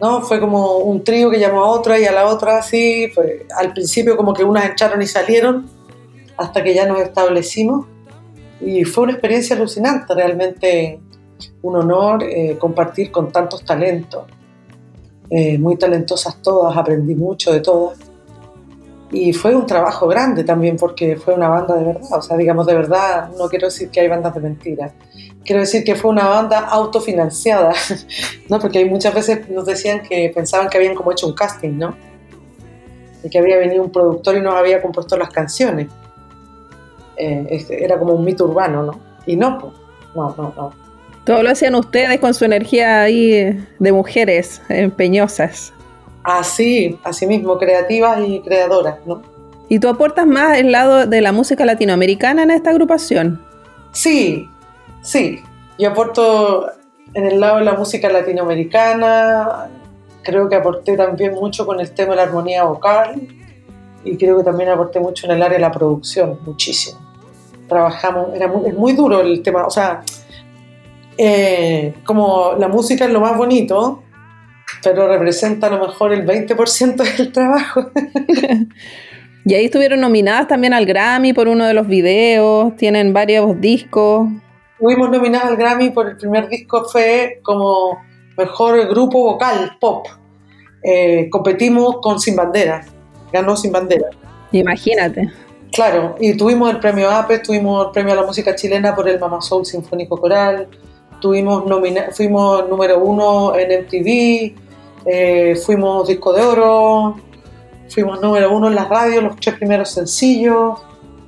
¿no? 0.00 0.20
Fue 0.22 0.40
como 0.40 0.78
un 0.78 1.04
trío 1.04 1.30
que 1.30 1.38
llamó 1.38 1.64
a 1.64 1.70
otra 1.70 1.98
y 1.98 2.04
a 2.04 2.12
la 2.12 2.26
otra 2.26 2.58
así. 2.58 3.10
Al 3.56 3.72
principio 3.72 4.16
como 4.16 4.34
que 4.34 4.44
unas 4.44 4.70
echaron 4.70 5.00
y 5.00 5.06
salieron 5.06 5.70
hasta 6.36 6.62
que 6.62 6.74
ya 6.74 6.86
nos 6.86 7.00
establecimos. 7.00 7.86
Y 8.60 8.84
fue 8.84 9.04
una 9.04 9.12
experiencia 9.12 9.56
alucinante, 9.56 10.14
realmente 10.14 11.00
un 11.62 11.76
honor 11.76 12.22
eh, 12.22 12.56
compartir 12.58 13.10
con 13.10 13.30
tantos 13.32 13.64
talentos, 13.64 14.24
eh, 15.30 15.58
muy 15.58 15.76
talentosas 15.76 16.42
todas, 16.42 16.76
aprendí 16.76 17.14
mucho 17.14 17.52
de 17.52 17.60
todas. 17.60 17.98
Y 19.10 19.32
fue 19.32 19.54
un 19.54 19.66
trabajo 19.66 20.06
grande 20.06 20.42
también 20.42 20.76
porque 20.76 21.16
fue 21.16 21.34
una 21.34 21.48
banda 21.48 21.74
de 21.74 21.84
verdad, 21.84 22.18
o 22.18 22.22
sea, 22.22 22.36
digamos 22.36 22.66
de 22.66 22.74
verdad, 22.74 23.30
no 23.38 23.48
quiero 23.48 23.66
decir 23.66 23.90
que 23.90 24.00
hay 24.00 24.08
bandas 24.08 24.34
de 24.34 24.40
mentiras, 24.40 24.92
quiero 25.44 25.60
decir 25.60 25.84
que 25.84 25.94
fue 25.94 26.10
una 26.10 26.28
banda 26.28 26.60
autofinanciada, 26.60 27.72
¿no? 28.48 28.58
Porque 28.58 28.84
muchas 28.84 29.14
veces 29.14 29.48
nos 29.50 29.66
decían 29.66 30.02
que 30.02 30.30
pensaban 30.34 30.68
que 30.68 30.78
habían 30.78 30.94
como 30.94 31.12
hecho 31.12 31.26
un 31.26 31.34
casting, 31.34 31.78
¿no? 31.78 31.94
Y 33.22 33.28
que 33.28 33.38
había 33.38 33.58
venido 33.58 33.82
un 33.82 33.90
productor 33.90 34.36
y 34.36 34.40
nos 34.40 34.54
había 34.54 34.80
compuesto 34.80 35.16
las 35.16 35.30
canciones. 35.30 35.88
Eh, 37.16 37.66
era 37.70 37.98
como 37.98 38.14
un 38.14 38.24
mito 38.24 38.46
urbano, 38.46 38.82
¿no? 38.82 39.00
Y 39.26 39.36
no, 39.36 39.58
pues, 39.58 39.72
no, 40.14 40.34
no, 40.36 40.54
no. 40.56 40.81
Todo 41.24 41.42
lo 41.42 41.50
hacían 41.50 41.74
ustedes 41.74 42.18
con 42.18 42.34
su 42.34 42.44
energía 42.44 43.02
ahí 43.02 43.64
de 43.78 43.92
mujeres 43.92 44.60
empeñosas. 44.68 45.72
Así, 46.24 46.98
así 47.04 47.26
mismo, 47.26 47.58
creativas 47.58 48.20
y 48.26 48.40
creadoras, 48.40 48.96
¿no? 49.06 49.22
¿Y 49.68 49.78
tú 49.78 49.88
aportas 49.88 50.26
más 50.26 50.58
el 50.58 50.72
lado 50.72 51.06
de 51.06 51.20
la 51.20 51.32
música 51.32 51.64
latinoamericana 51.64 52.42
en 52.42 52.50
esta 52.50 52.70
agrupación? 52.70 53.40
Sí, 53.92 54.48
sí. 55.02 55.40
Yo 55.78 55.90
aporto 55.90 56.66
en 57.14 57.26
el 57.26 57.40
lado 57.40 57.58
de 57.58 57.64
la 57.64 57.74
música 57.74 58.08
latinoamericana, 58.10 59.68
creo 60.22 60.48
que 60.48 60.56
aporté 60.56 60.96
también 60.96 61.34
mucho 61.34 61.66
con 61.66 61.80
el 61.80 61.92
tema 61.92 62.10
de 62.10 62.16
la 62.16 62.22
armonía 62.24 62.64
vocal 62.64 63.20
y 64.04 64.16
creo 64.16 64.38
que 64.38 64.44
también 64.44 64.70
aporté 64.70 65.00
mucho 65.00 65.26
en 65.26 65.32
el 65.32 65.42
área 65.42 65.58
de 65.58 65.62
la 65.62 65.72
producción, 65.72 66.38
muchísimo. 66.44 67.00
Trabajamos, 67.68 68.34
era 68.34 68.52
es 68.66 68.74
muy 68.74 68.92
duro 68.92 69.20
el 69.20 69.42
tema, 69.42 69.66
o 69.66 69.70
sea, 69.70 70.02
eh, 71.24 71.94
como 72.04 72.54
la 72.58 72.66
música 72.66 73.04
es 73.04 73.12
lo 73.12 73.20
más 73.20 73.36
bonito, 73.36 74.02
pero 74.82 75.06
representa 75.06 75.68
a 75.68 75.70
lo 75.70 75.86
mejor 75.86 76.12
el 76.12 76.26
20% 76.26 76.96
del 77.16 77.30
trabajo. 77.30 77.92
y 79.44 79.54
ahí 79.54 79.66
estuvieron 79.66 80.00
nominadas 80.00 80.48
también 80.48 80.74
al 80.74 80.84
Grammy 80.84 81.32
por 81.32 81.46
uno 81.46 81.64
de 81.64 81.74
los 81.74 81.86
videos, 81.86 82.74
tienen 82.76 83.12
varios 83.12 83.60
discos. 83.60 84.30
Fuimos 84.80 85.10
nominadas 85.10 85.46
al 85.46 85.56
Grammy 85.56 85.90
por 85.90 86.08
el 86.08 86.16
primer 86.16 86.48
disco, 86.48 86.88
fue 86.90 87.38
como 87.44 87.98
mejor 88.36 88.88
grupo 88.88 89.22
vocal, 89.22 89.76
pop. 89.80 90.08
Eh, 90.82 91.28
competimos 91.30 91.98
con 92.02 92.18
Sin 92.18 92.34
Bandera, 92.34 92.84
ganó 93.32 93.56
Sin 93.56 93.70
Bandera. 93.70 94.08
Imagínate. 94.50 95.30
Claro, 95.72 96.16
y 96.18 96.36
tuvimos 96.36 96.68
el 96.68 96.80
premio 96.80 97.08
APE, 97.08 97.38
tuvimos 97.38 97.86
el 97.86 97.92
premio 97.92 98.12
a 98.12 98.16
la 98.16 98.26
música 98.26 98.56
chilena 98.56 98.92
por 98.92 99.08
el 99.08 99.20
Mama 99.20 99.40
Soul 99.40 99.64
Sinfónico 99.64 100.16
Coral, 100.16 100.68
tuvimos 101.22 101.64
fuimos 102.10 102.68
número 102.68 102.98
uno 102.98 103.56
en 103.56 103.84
MTV, 103.84 104.54
eh, 105.06 105.56
fuimos 105.64 106.08
disco 106.08 106.32
de 106.32 106.42
oro, 106.42 107.16
fuimos 107.88 108.20
número 108.20 108.52
uno 108.52 108.68
en 108.68 108.74
las 108.74 108.88
radios, 108.88 109.22
los 109.22 109.36
tres 109.36 109.54
primeros 109.54 109.90
sencillos, 109.90 110.80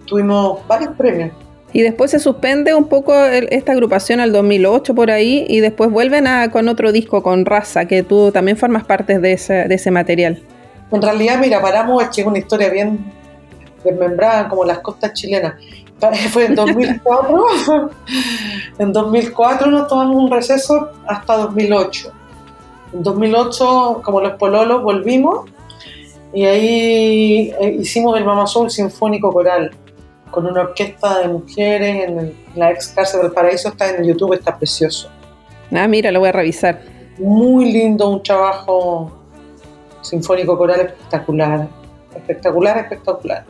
tuvimos 0.04 0.66
varios 0.66 0.94
premios. 0.96 1.30
Y 1.72 1.82
después 1.82 2.10
se 2.10 2.18
suspende 2.18 2.74
un 2.74 2.88
poco 2.88 3.14
esta 3.24 3.72
agrupación 3.72 4.20
al 4.20 4.32
2008 4.32 4.94
por 4.94 5.10
ahí 5.10 5.44
y 5.48 5.60
después 5.60 5.90
vuelven 5.90 6.26
a, 6.26 6.50
con 6.50 6.68
otro 6.68 6.92
disco, 6.92 7.22
con 7.22 7.46
Raza, 7.46 7.86
que 7.86 8.02
tú 8.02 8.30
también 8.30 8.56
formas 8.56 8.84
parte 8.84 9.18
de 9.18 9.32
ese, 9.32 9.66
de 9.66 9.74
ese 9.74 9.90
material. 9.90 10.40
En 10.92 11.02
realidad, 11.02 11.38
mira, 11.40 11.60
paramos, 11.60 12.02
es 12.02 12.10
que 12.10 12.20
es 12.20 12.26
una 12.26 12.38
historia 12.38 12.68
bien 12.68 13.12
desmembrada, 13.82 14.48
como 14.48 14.64
las 14.64 14.78
costas 14.80 15.12
chilenas. 15.14 15.54
fue 16.30 16.46
en 16.46 16.54
2004. 16.54 17.44
en 18.78 18.92
2004 18.92 19.70
nos 19.70 19.88
tomamos 19.88 20.16
un 20.16 20.30
receso 20.30 20.90
hasta 21.06 21.36
2008. 21.36 22.12
En 22.92 23.02
2008, 23.02 24.02
como 24.04 24.20
los 24.20 24.32
pololos, 24.34 24.82
volvimos 24.82 25.50
y 26.32 26.44
ahí 26.44 27.54
eh, 27.60 27.76
hicimos 27.78 28.16
el 28.18 28.24
Mama 28.24 28.46
Soul 28.46 28.70
Sinfónico 28.70 29.32
Coral 29.32 29.70
con 30.30 30.46
una 30.46 30.62
orquesta 30.62 31.20
de 31.20 31.28
mujeres 31.28 32.08
en 32.08 32.34
la 32.56 32.72
ex 32.72 32.88
cárcel 32.88 33.22
del 33.22 33.32
paraíso. 33.32 33.68
Está 33.68 33.90
en 33.90 34.04
YouTube, 34.04 34.32
está 34.34 34.56
precioso. 34.56 35.08
Ah, 35.72 35.86
mira, 35.86 36.10
lo 36.10 36.20
voy 36.20 36.30
a 36.30 36.32
revisar. 36.32 36.80
Muy 37.18 37.72
lindo, 37.72 38.08
un 38.08 38.22
trabajo 38.22 39.12
sinfónico 40.02 40.58
coral 40.58 40.80
espectacular. 40.80 41.68
Espectacular, 42.14 42.78
espectacular. 42.78 43.44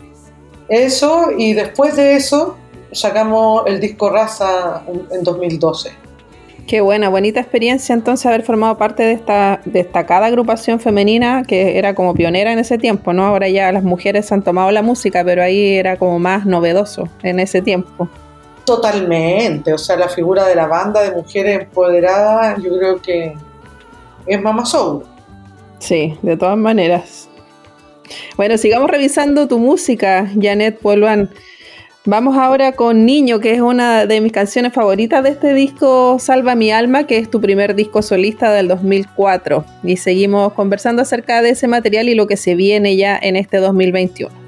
Eso, 0.68 1.30
y 1.36 1.52
después 1.52 1.96
de 1.96 2.16
eso 2.16 2.56
sacamos 2.92 3.64
el 3.66 3.80
disco 3.80 4.10
Raza 4.10 4.82
en 5.10 5.22
2012. 5.22 6.04
Qué 6.66 6.80
buena, 6.80 7.10
bonita 7.10 7.40
experiencia 7.40 7.92
entonces 7.92 8.24
haber 8.24 8.42
formado 8.42 8.78
parte 8.78 9.02
de 9.02 9.12
esta 9.12 9.60
destacada 9.66 10.26
agrupación 10.26 10.80
femenina 10.80 11.42
que 11.46 11.76
era 11.76 11.94
como 11.94 12.14
pionera 12.14 12.52
en 12.52 12.58
ese 12.58 12.78
tiempo, 12.78 13.12
¿no? 13.12 13.26
Ahora 13.26 13.48
ya 13.48 13.70
las 13.70 13.82
mujeres 13.82 14.32
han 14.32 14.42
tomado 14.42 14.70
la 14.70 14.80
música, 14.80 15.22
pero 15.24 15.42
ahí 15.42 15.74
era 15.74 15.98
como 15.98 16.18
más 16.18 16.46
novedoso 16.46 17.08
en 17.22 17.38
ese 17.40 17.60
tiempo. 17.60 18.08
Totalmente, 18.64 19.74
o 19.74 19.78
sea, 19.78 19.96
la 19.96 20.08
figura 20.08 20.46
de 20.46 20.54
la 20.54 20.66
banda 20.66 21.02
de 21.02 21.10
mujeres 21.14 21.60
empoderadas, 21.60 22.62
yo 22.62 22.78
creo 22.78 23.02
que 23.02 23.34
es 24.26 24.40
Mama 24.40 24.64
Soul. 24.64 25.04
Sí, 25.80 26.16
de 26.22 26.34
todas 26.34 26.56
maneras. 26.56 27.28
Bueno, 28.36 28.58
sigamos 28.58 28.90
revisando 28.90 29.48
tu 29.48 29.58
música, 29.58 30.30
Janet 30.40 30.78
Polvan. 30.78 31.30
Vamos 32.06 32.36
ahora 32.36 32.72
con 32.72 33.06
Niño, 33.06 33.40
que 33.40 33.52
es 33.52 33.62
una 33.62 34.04
de 34.04 34.20
mis 34.20 34.30
canciones 34.30 34.74
favoritas 34.74 35.22
de 35.22 35.30
este 35.30 35.54
disco 35.54 36.18
Salva 36.18 36.54
mi 36.54 36.70
alma, 36.70 37.06
que 37.06 37.16
es 37.16 37.30
tu 37.30 37.40
primer 37.40 37.74
disco 37.74 38.02
solista 38.02 38.52
del 38.52 38.68
2004. 38.68 39.64
Y 39.84 39.96
seguimos 39.96 40.52
conversando 40.52 41.00
acerca 41.00 41.40
de 41.40 41.50
ese 41.50 41.66
material 41.66 42.10
y 42.10 42.14
lo 42.14 42.26
que 42.26 42.36
se 42.36 42.56
viene 42.56 42.96
ya 42.96 43.18
en 43.20 43.36
este 43.36 43.56
2021. 43.56 44.43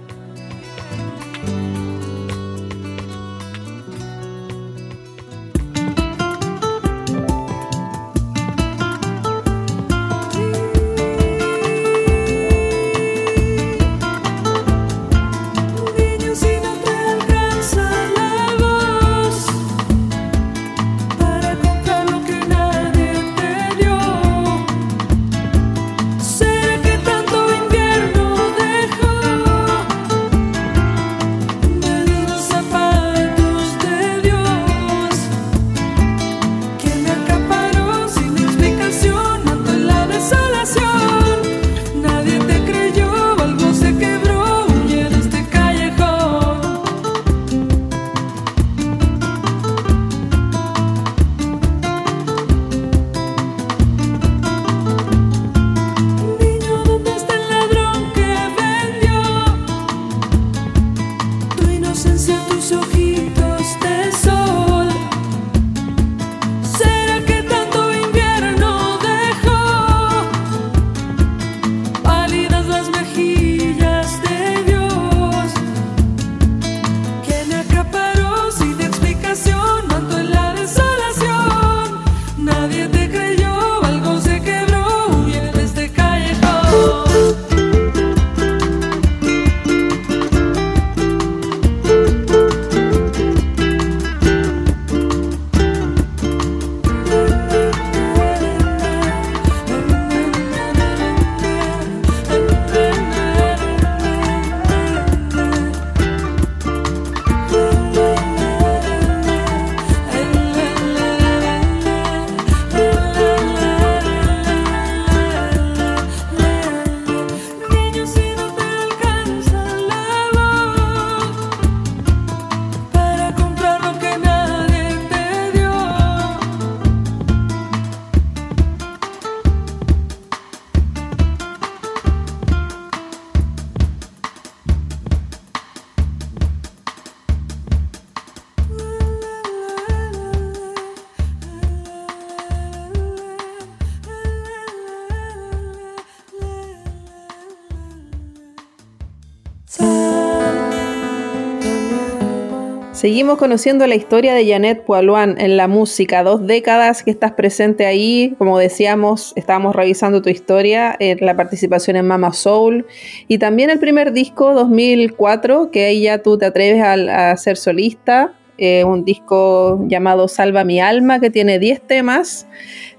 Seguimos 153.06 153.38
conociendo 153.38 153.86
la 153.86 153.94
historia 153.94 154.34
de 154.34 154.44
Janet 154.50 154.82
Poiluan 154.82 155.40
en 155.40 155.56
la 155.56 155.68
música, 155.68 156.24
dos 156.24 156.44
décadas 156.44 157.04
que 157.04 157.12
estás 157.12 157.34
presente 157.34 157.86
ahí, 157.86 158.34
como 158.36 158.58
decíamos, 158.58 159.32
estábamos 159.36 159.76
revisando 159.76 160.22
tu 160.22 160.28
historia, 160.28 160.96
en 160.98 161.24
la 161.24 161.36
participación 161.36 161.94
en 161.94 162.08
Mama 162.08 162.32
Soul. 162.32 162.84
Y 163.28 163.38
también 163.38 163.70
el 163.70 163.78
primer 163.78 164.12
disco 164.12 164.54
2004, 164.54 165.70
que 165.70 165.84
ahí 165.84 166.02
ya 166.02 166.20
tú 166.20 166.36
te 166.36 166.46
atreves 166.46 166.82
a 166.82 167.36
ser 167.36 167.56
solista, 167.56 168.34
eh, 168.58 168.84
un 168.84 169.04
disco 169.04 169.84
llamado 169.86 170.28
Salva 170.28 170.64
mi 170.64 170.80
alma, 170.80 171.20
que 171.20 171.30
tiene 171.30 171.58
10 171.58 171.82
temas, 171.82 172.46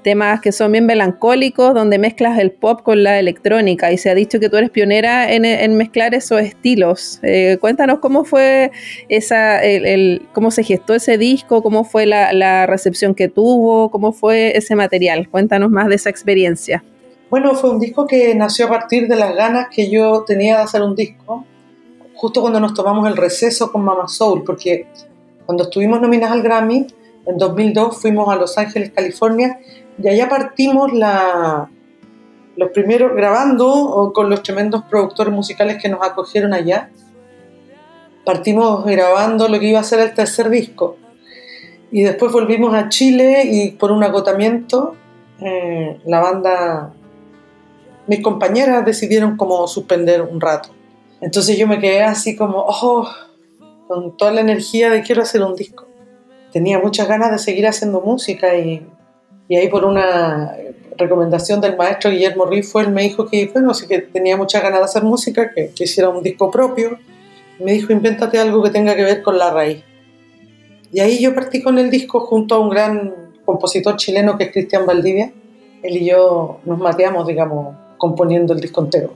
temas 0.03 0.41
que 0.41 0.51
son 0.51 0.71
bien 0.71 0.85
melancólicos, 0.85 1.73
donde 1.73 1.97
mezclas 1.97 2.37
el 2.39 2.51
pop 2.51 2.81
con 2.83 3.03
la 3.03 3.19
electrónica, 3.19 3.91
y 3.91 3.97
se 3.97 4.09
ha 4.09 4.15
dicho 4.15 4.39
que 4.39 4.49
tú 4.49 4.57
eres 4.57 4.69
pionera 4.69 5.31
en, 5.31 5.75
mezclar 5.77 6.13
esos 6.13 6.41
estilos. 6.41 7.19
Eh, 7.23 7.57
cuéntanos 7.59 7.99
cómo 7.99 8.23
fue 8.23 8.71
esa, 9.09 9.63
el, 9.63 10.27
cómo 10.33 10.51
se 10.51 10.63
gestó 10.63 10.93
ese 10.93 11.17
disco, 11.17 11.63
cómo 11.63 11.83
fue 11.83 12.05
la, 12.05 12.33
la 12.33 12.65
recepción 12.67 13.15
que 13.15 13.27
tuvo, 13.27 13.89
cómo 13.89 14.11
fue 14.11 14.57
ese 14.57 14.75
material. 14.75 15.29
Cuéntanos 15.29 15.71
más 15.71 15.87
de 15.87 15.95
esa 15.95 16.09
experiencia. 16.09 16.83
Bueno, 17.29 17.55
fue 17.55 17.71
un 17.71 17.79
disco 17.79 18.07
que 18.07 18.33
nació 18.35 18.67
a 18.67 18.69
partir 18.69 19.07
de 19.07 19.17
las 19.17 19.35
ganas 19.35 19.67
que 19.69 19.89
yo 19.89 20.23
tenía 20.25 20.57
de 20.57 20.63
hacer 20.63 20.81
un 20.81 20.95
disco, 20.95 21.43
justo 22.13 22.41
cuando 22.41 22.59
nos 22.59 22.73
tomamos 22.73 23.07
el 23.07 23.17
receso 23.17 23.71
con 23.71 23.83
Mama 23.83 24.07
Soul, 24.07 24.43
porque 24.45 24.87
cuando 25.47 25.63
estuvimos 25.63 26.01
nominadas 26.01 26.35
al 26.35 26.43
Grammy, 26.43 26.85
en 27.25 27.37
2002 27.37 28.01
fuimos 28.01 28.27
a 28.29 28.35
Los 28.35 28.57
Ángeles, 28.57 28.91
California, 28.93 29.59
y 30.01 30.07
allá 30.09 30.27
partimos 30.27 30.91
los 32.57 32.69
primeros 32.71 33.15
grabando 33.15 34.11
con 34.13 34.29
los 34.29 34.43
tremendos 34.43 34.83
productores 34.83 35.33
musicales 35.33 35.81
que 35.81 35.87
nos 35.87 36.03
acogieron 36.03 36.53
allá. 36.53 36.91
Partimos 38.25 38.85
grabando 38.85 39.47
lo 39.47 39.57
que 39.57 39.67
iba 39.67 39.79
a 39.79 39.83
ser 39.83 40.01
el 40.01 40.13
tercer 40.13 40.49
disco. 40.49 40.97
Y 41.91 42.03
después 42.03 42.33
volvimos 42.33 42.73
a 42.73 42.89
Chile 42.89 43.43
y 43.45 43.71
por 43.71 43.91
un 43.91 44.03
agotamiento, 44.03 44.95
eh, 45.39 46.01
la 46.05 46.19
banda, 46.19 46.93
mis 48.05 48.21
compañeras 48.21 48.85
decidieron 48.85 49.37
como 49.37 49.65
suspender 49.67 50.21
un 50.21 50.41
rato. 50.41 50.69
Entonces 51.21 51.57
yo 51.57 51.67
me 51.67 51.79
quedé 51.79 52.03
así 52.03 52.35
como, 52.35 52.65
oh, 52.67 53.07
con 53.87 54.17
toda 54.17 54.31
la 54.31 54.41
energía 54.41 54.89
de 54.89 55.01
quiero 55.01 55.21
hacer 55.21 55.41
un 55.41 55.55
disco. 55.55 55.87
Tenía 56.51 56.79
muchas 56.79 57.07
ganas 57.07 57.31
de 57.31 57.39
seguir 57.39 57.67
haciendo 57.67 58.01
música 58.01 58.55
y, 58.57 58.85
y 59.47 59.55
ahí 59.55 59.67
por 59.69 59.85
una 59.85 60.55
recomendación 60.97 61.61
del 61.61 61.77
maestro 61.77 62.11
Guillermo 62.11 62.49
fue 62.63 62.83
él 62.83 62.91
me 62.91 63.03
dijo 63.03 63.27
que, 63.27 63.49
bueno, 63.53 63.73
sí 63.73 63.87
que 63.87 63.99
tenía 63.99 64.35
muchas 64.35 64.63
ganas 64.63 64.79
de 64.79 64.85
hacer 64.85 65.03
música, 65.03 65.51
que, 65.53 65.71
que 65.75 65.83
hiciera 65.83 66.09
un 66.09 66.23
disco 66.23 66.49
propio. 66.51 66.97
Me 67.59 67.73
dijo, 67.73 67.91
invéntate 67.91 68.39
algo 68.39 68.63
que 68.63 68.69
tenga 68.69 68.95
que 68.95 69.03
ver 69.03 69.21
con 69.21 69.37
la 69.37 69.51
raíz. 69.51 69.83
Y 70.91 70.99
ahí 70.99 71.21
yo 71.21 71.33
partí 71.35 71.61
con 71.61 71.77
el 71.77 71.89
disco 71.89 72.21
junto 72.21 72.55
a 72.55 72.59
un 72.59 72.69
gran 72.69 73.13
compositor 73.45 73.95
chileno 73.97 74.37
que 74.37 74.45
es 74.45 74.51
Cristian 74.51 74.85
Valdivia. 74.85 75.31
Él 75.83 75.97
y 75.97 76.05
yo 76.05 76.59
nos 76.65 76.77
mateamos, 76.79 77.27
digamos, 77.27 77.75
componiendo 77.97 78.53
el 78.53 78.59
disco 78.59 78.83
entero. 78.83 79.13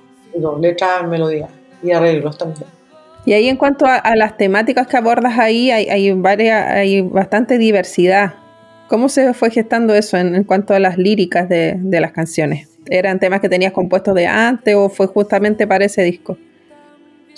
Letras, 0.59 1.07
melodías 1.07 1.49
y 1.83 1.91
arreglos 1.91 2.37
también. 2.37 2.80
Y 3.25 3.33
ahí 3.33 3.49
en 3.49 3.57
cuanto 3.57 3.85
a, 3.85 4.15
las 4.15 4.37
temáticas 4.37 4.87
que 4.87 4.97
abordas 4.97 5.37
ahí, 5.37 5.69
hay, 5.69 6.11
varias, 6.13 6.71
hay 6.71 7.01
bastante 7.01 7.57
diversidad. 7.57 8.33
¿Cómo 8.87 9.09
se 9.09 9.33
fue 9.33 9.51
gestando 9.51 9.93
eso 9.93 10.17
en, 10.17 10.43
cuanto 10.43 10.73
a 10.73 10.79
las 10.79 10.97
líricas 10.97 11.47
de, 11.47 11.79
las 11.83 12.11
canciones? 12.11 12.67
¿Eran 12.89 13.19
temas 13.19 13.39
que 13.39 13.47
tenías 13.47 13.73
compuestos 13.73 14.15
de 14.15 14.25
antes 14.25 14.75
o 14.75 14.89
fue 14.89 15.05
justamente 15.05 15.67
para 15.67 15.85
ese 15.85 16.03
disco? 16.03 16.35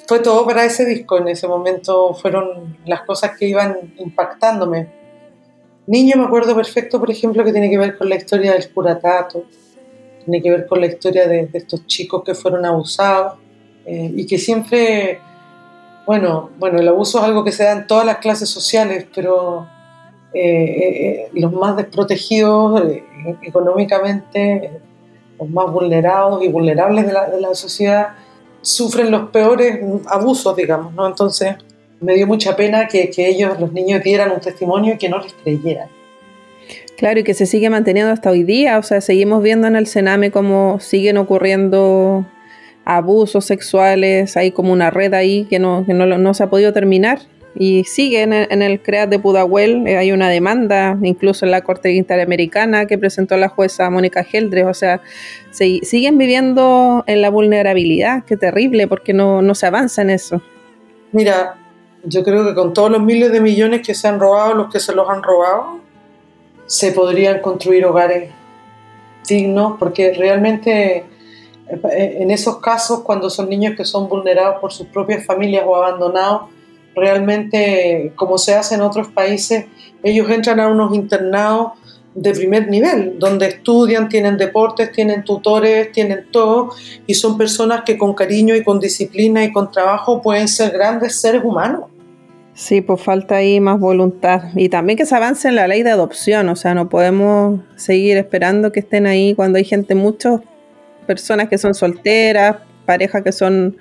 Fue 0.08 0.20
todo 0.20 0.46
para 0.46 0.64
ese 0.64 0.86
disco. 0.86 1.18
En 1.18 1.28
ese 1.28 1.48
momento 1.48 2.14
fueron 2.14 2.78
las 2.86 3.02
cosas 3.02 3.38
que 3.38 3.48
iban 3.48 3.78
impactándome. 3.98 4.88
Niño 5.86 6.16
me 6.16 6.24
acuerdo 6.24 6.56
perfecto, 6.56 6.98
por 6.98 7.12
ejemplo, 7.12 7.44
que 7.44 7.52
tiene 7.52 7.70
que 7.70 7.78
ver 7.78 7.98
con 7.98 8.08
la 8.08 8.16
historia 8.16 8.54
del 8.54 8.70
curatato, 8.70 9.46
tiene 10.24 10.42
que 10.42 10.50
ver 10.50 10.66
con 10.66 10.80
la 10.80 10.88
historia 10.88 11.28
de, 11.28 11.50
estos 11.52 11.86
chicos 11.88 12.24
que 12.24 12.34
fueron 12.34 12.66
abusados 12.66 13.34
eh, 13.86 14.10
y 14.16 14.26
que 14.26 14.38
siempre 14.38 15.20
bueno, 16.06 16.50
bueno, 16.60 16.80
el 16.80 16.88
abuso 16.88 17.20
es 17.20 17.24
algo 17.24 17.44
que 17.44 17.52
se 17.52 17.64
da 17.64 17.72
en 17.74 17.88
todas 17.88 18.06
las 18.06 18.18
clases 18.18 18.50
sociales, 18.50 19.06
pero 19.14 19.68
eh, 20.34 20.40
eh, 20.42 21.08
eh, 21.08 21.30
los 21.34 21.54
más 21.54 21.78
desprotegidos 21.78 22.82
económicamente, 23.42 24.72
los 25.40 25.50
más 25.50 25.72
vulnerados 25.72 26.44
y 26.44 26.48
vulnerables 26.50 27.06
de 27.08 27.42
la, 27.42 27.56
sociedad, 27.56 28.10
sufren 28.62 29.12
los 29.12 29.30
peores 29.30 29.80
abusos, 30.08 30.56
digamos, 30.56 30.94
¿no? 30.94 31.08
Entonces 31.08 31.56
me 32.02 32.16
dio 32.16 32.28
mucha 32.28 32.56
pena 32.56 32.88
que, 32.88 33.10
que 33.10 33.30
ellos, 33.30 33.60
los 33.60 33.72
niños, 33.72 34.04
dieran 34.04 34.32
un 34.32 34.42
testimonio 34.42 34.96
y 34.96 34.98
que 34.98 35.08
no 35.08 35.20
les 35.20 35.34
creyeran. 35.34 35.88
Claro, 36.98 37.20
y 37.20 37.24
que 37.24 37.34
se 37.34 37.46
sigue 37.46 37.70
manteniendo 37.70 38.12
hasta 38.12 38.30
hoy 38.30 38.44
día, 38.44 38.78
o 38.78 38.84
sea, 38.84 39.02
seguimos 39.02 39.42
viendo 39.42 39.68
en 39.68 39.76
el 39.76 39.88
Sename 39.88 40.32
cómo 40.32 40.80
siguen 40.80 41.18
ocurriendo 41.18 42.26
abusos 42.86 43.46
sexuales, 43.46 44.36
hay 44.38 44.52
como 44.52 44.74
una 44.74 44.90
red 44.90 45.14
ahí 45.14 45.46
que 45.46 45.60
no, 45.60 45.86
que 45.86 45.94
no, 45.94 46.34
se 46.34 46.44
ha 46.44 46.50
podido 46.50 46.74
terminar. 46.74 47.20
Y 47.56 47.84
sigue 47.84 48.24
en 48.24 48.34
el, 48.34 48.48
en 48.50 48.78
CREAT 48.80 49.10
de 49.10 49.20
Pudahuel, 49.20 49.88
eh, 49.88 49.98
hay 49.98 50.12
una 50.12 50.28
demanda, 50.28 50.98
incluso 51.04 51.46
en 51.46 51.52
la 51.52 51.62
Corte 51.62 51.92
Interamericana 51.92 52.88
que 52.88 52.98
presentó 52.98 53.38
la 53.38 53.48
jueza 53.48 53.90
Mónica 53.92 54.24
Geldres. 54.24 54.66
O 54.66 54.74
sea, 54.74 55.02
siguen 55.52 56.18
viviendo 56.18 57.04
en 57.06 57.22
la 57.22 57.30
vulnerabilidad, 57.30 58.24
qué 58.26 58.38
terrible, 58.38 58.88
porque 58.88 59.14
no, 59.14 59.44
no 59.44 59.54
se 59.54 59.68
avanza 59.68 60.02
en 60.02 60.10
eso. 60.10 60.42
Mira, 61.12 61.56
yo 62.04 62.24
creo 62.24 62.44
que 62.46 62.56
con 62.56 62.74
todos 62.74 62.90
los 62.90 63.02
miles 63.02 63.32
de 63.32 63.40
millones 63.40 63.86
que 63.86 63.94
se 63.94 64.08
han 64.08 64.20
robado, 64.20 64.56
los 64.56 64.72
que 64.72 64.80
se 64.80 64.94
los 64.96 65.08
han 65.08 65.22
robado, 65.22 65.80
se 66.66 66.92
podrían 66.92 67.40
construir 67.40 67.86
hogares 67.86 68.32
dignos, 69.28 69.76
porque 69.80 70.14
realmente 70.14 71.06
en 71.68 72.32
esos 72.32 72.58
casos, 72.60 73.02
cuando 73.02 73.30
son 73.30 73.50
niños 73.50 73.76
que 73.76 73.86
son 73.86 74.10
vulnerados 74.10 74.60
por 74.60 74.72
sus 74.72 74.88
propias 74.88 75.26
familias 75.26 75.64
o 75.66 75.76
abandonados, 75.76 76.50
realmente, 76.96 78.14
como 78.16 78.38
se 78.38 78.54
hace 78.54 78.76
en 78.76 78.82
otros 78.82 79.08
países, 79.08 79.66
ellos 80.04 80.30
entran 80.30 80.60
a 80.60 80.68
unos 80.68 80.94
internados 80.94 81.72
de 82.14 82.32
primer 82.32 82.70
nivel, 82.70 83.18
donde 83.18 83.48
estudian, 83.48 84.08
tienen 84.08 84.38
deportes, 84.38 84.92
tienen 84.92 85.24
tutores, 85.24 85.92
tienen 85.92 86.28
todo, 86.30 86.70
y 87.08 87.16
son 87.16 87.38
personas 87.38 87.84
que 87.84 87.98
con 87.98 88.14
cariño 88.14 88.56
y 88.56 88.64
con 88.64 88.80
disciplina 88.80 89.44
y 89.44 89.52
con 89.52 89.72
trabajo 89.72 90.22
pueden 90.22 90.48
ser 90.48 90.72
grandes 90.72 91.20
seres 91.20 91.44
humanos. 91.44 91.86
Sí, 92.54 92.82
pues 92.82 93.02
falta 93.02 93.38
ahí 93.38 93.60
más 93.60 93.80
voluntad. 93.80 94.44
Y 94.56 94.70
también 94.70 94.96
que 94.96 95.08
se 95.08 95.16
avance 95.16 95.48
en 95.48 95.56
la 95.56 95.68
ley 95.68 95.82
de 95.82 95.90
adopción, 95.90 96.50
o 96.50 96.56
sea, 96.56 96.76
no 96.76 96.88
podemos 96.88 97.62
seguir 97.76 98.18
esperando 98.18 98.72
que 98.72 98.82
estén 98.82 99.08
ahí 99.08 99.34
cuando 99.34 99.58
hay 99.58 99.64
gente, 99.64 99.96
muchos 99.96 100.42
personas 101.04 101.50
que 101.50 101.58
son 101.58 101.74
solteras, 101.74 102.58
parejas 102.86 103.24
que 103.24 103.32
son 103.32 103.78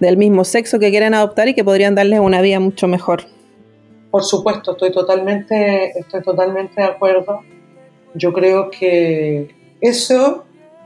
del 0.00 0.16
mismo 0.16 0.44
sexo 0.44 0.78
que 0.78 0.90
quieren 0.90 1.14
adoptar 1.14 1.48
y 1.48 1.54
que 1.54 1.64
podrían 1.64 1.94
darles 1.94 2.20
una 2.20 2.40
vida 2.40 2.60
mucho 2.60 2.88
mejor. 2.88 3.24
Por 4.10 4.22
supuesto, 4.22 4.72
estoy 4.72 4.92
totalmente, 4.92 5.98
estoy 5.98 6.22
totalmente 6.22 6.80
de 6.80 6.86
acuerdo. 6.86 7.40
Yo 8.14 8.32
creo 8.32 8.70
que 8.70 9.54
eso 9.80 10.44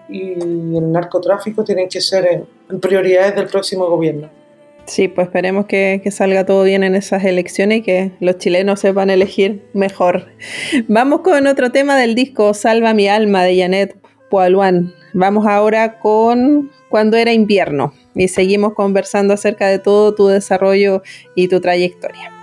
y 0.08 0.32
el 0.32 0.92
narcotráfico 0.92 1.62
tienen 1.64 1.88
que 1.88 2.00
ser 2.00 2.46
prioridades 2.80 3.34
del 3.34 3.46
próximo 3.46 3.86
gobierno. 3.86 4.30
Sí, 4.86 5.06
pues 5.06 5.26
esperemos 5.26 5.66
que, 5.66 6.00
que, 6.02 6.10
salga 6.10 6.46
todo 6.46 6.64
bien 6.64 6.82
en 6.82 6.94
esas 6.94 7.22
elecciones 7.22 7.80
y 7.80 7.82
que 7.82 8.12
los 8.20 8.38
chilenos 8.38 8.80
sepan 8.80 9.10
elegir 9.10 9.68
mejor. 9.74 10.28
Vamos 10.88 11.20
con 11.20 11.46
otro 11.46 11.70
tema 11.70 11.98
del 11.98 12.14
disco 12.14 12.54
Salva 12.54 12.94
mi 12.94 13.06
alma 13.06 13.44
de 13.44 13.60
Janet 13.60 13.96
Poaluan. 14.30 14.94
Vamos 15.12 15.46
ahora 15.46 15.98
con 15.98 16.70
cuando 16.88 17.16
era 17.16 17.32
invierno 17.32 17.92
y 18.14 18.28
seguimos 18.28 18.74
conversando 18.74 19.34
acerca 19.34 19.68
de 19.68 19.78
todo 19.78 20.14
tu 20.14 20.26
desarrollo 20.26 21.02
y 21.34 21.48
tu 21.48 21.60
trayectoria. 21.60 22.37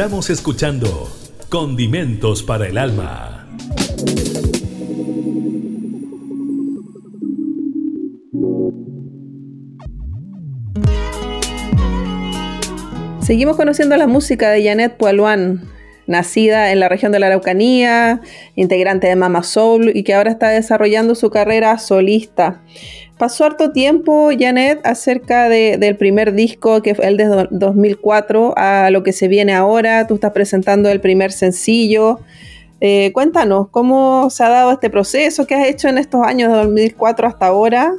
Estamos 0.00 0.30
escuchando 0.30 1.10
Condimentos 1.50 2.42
para 2.42 2.66
el 2.66 2.78
Alma. 2.78 3.46
Seguimos 13.20 13.58
conociendo 13.58 13.94
la 13.98 14.06
música 14.06 14.48
de 14.48 14.64
Janet 14.64 14.96
Pualuán, 14.96 15.68
nacida 16.06 16.72
en 16.72 16.80
la 16.80 16.88
región 16.88 17.12
de 17.12 17.18
la 17.18 17.26
Araucanía, 17.26 18.22
integrante 18.56 19.06
de 19.06 19.16
Mama 19.16 19.42
Soul 19.42 19.92
y 19.94 20.02
que 20.02 20.14
ahora 20.14 20.30
está 20.30 20.48
desarrollando 20.48 21.14
su 21.14 21.28
carrera 21.28 21.78
solista. 21.78 22.62
Pasó 23.20 23.44
harto 23.44 23.70
tiempo, 23.70 24.30
Janet, 24.30 24.80
acerca 24.86 25.50
del 25.50 25.94
primer 25.98 26.32
disco 26.32 26.80
que 26.80 26.94
fue 26.94 27.06
el 27.06 27.18
de 27.18 27.48
2004 27.50 28.54
a 28.56 28.88
lo 28.90 29.02
que 29.02 29.12
se 29.12 29.28
viene 29.28 29.52
ahora. 29.52 30.06
Tú 30.06 30.14
estás 30.14 30.32
presentando 30.32 30.88
el 30.88 31.02
primer 31.02 31.30
sencillo. 31.30 32.20
Eh, 32.80 33.12
cuéntanos, 33.12 33.68
¿cómo 33.68 34.30
se 34.30 34.42
ha 34.42 34.48
dado 34.48 34.72
este 34.72 34.88
proceso? 34.88 35.46
¿Qué 35.46 35.54
has 35.54 35.68
hecho 35.68 35.88
en 35.88 35.98
estos 35.98 36.22
años 36.22 36.50
de 36.50 36.56
2004 36.60 37.28
hasta 37.28 37.48
ahora? 37.48 37.92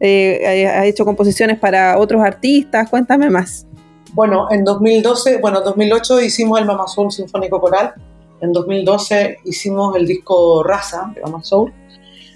Eh, 0.00 0.38
eh, 0.40 0.66
¿Has 0.66 0.86
hecho 0.86 1.04
composiciones 1.04 1.58
para 1.58 1.98
otros 1.98 2.22
artistas? 2.22 2.88
Cuéntame 2.88 3.28
más. 3.28 3.66
Bueno, 4.14 4.46
en 4.50 4.64
2012, 4.64 5.40
bueno, 5.42 5.60
2008 5.60 6.22
hicimos 6.22 6.58
el 6.58 6.64
Mama 6.64 6.88
Soul 6.88 7.12
Sinfónico 7.12 7.60
Coral. 7.60 7.92
En 8.40 8.50
2012 8.50 9.40
hicimos 9.44 9.94
el 9.94 10.06
disco 10.06 10.62
Raza 10.62 11.12
de 11.14 11.20
Mama 11.20 11.44
Soul. 11.44 11.70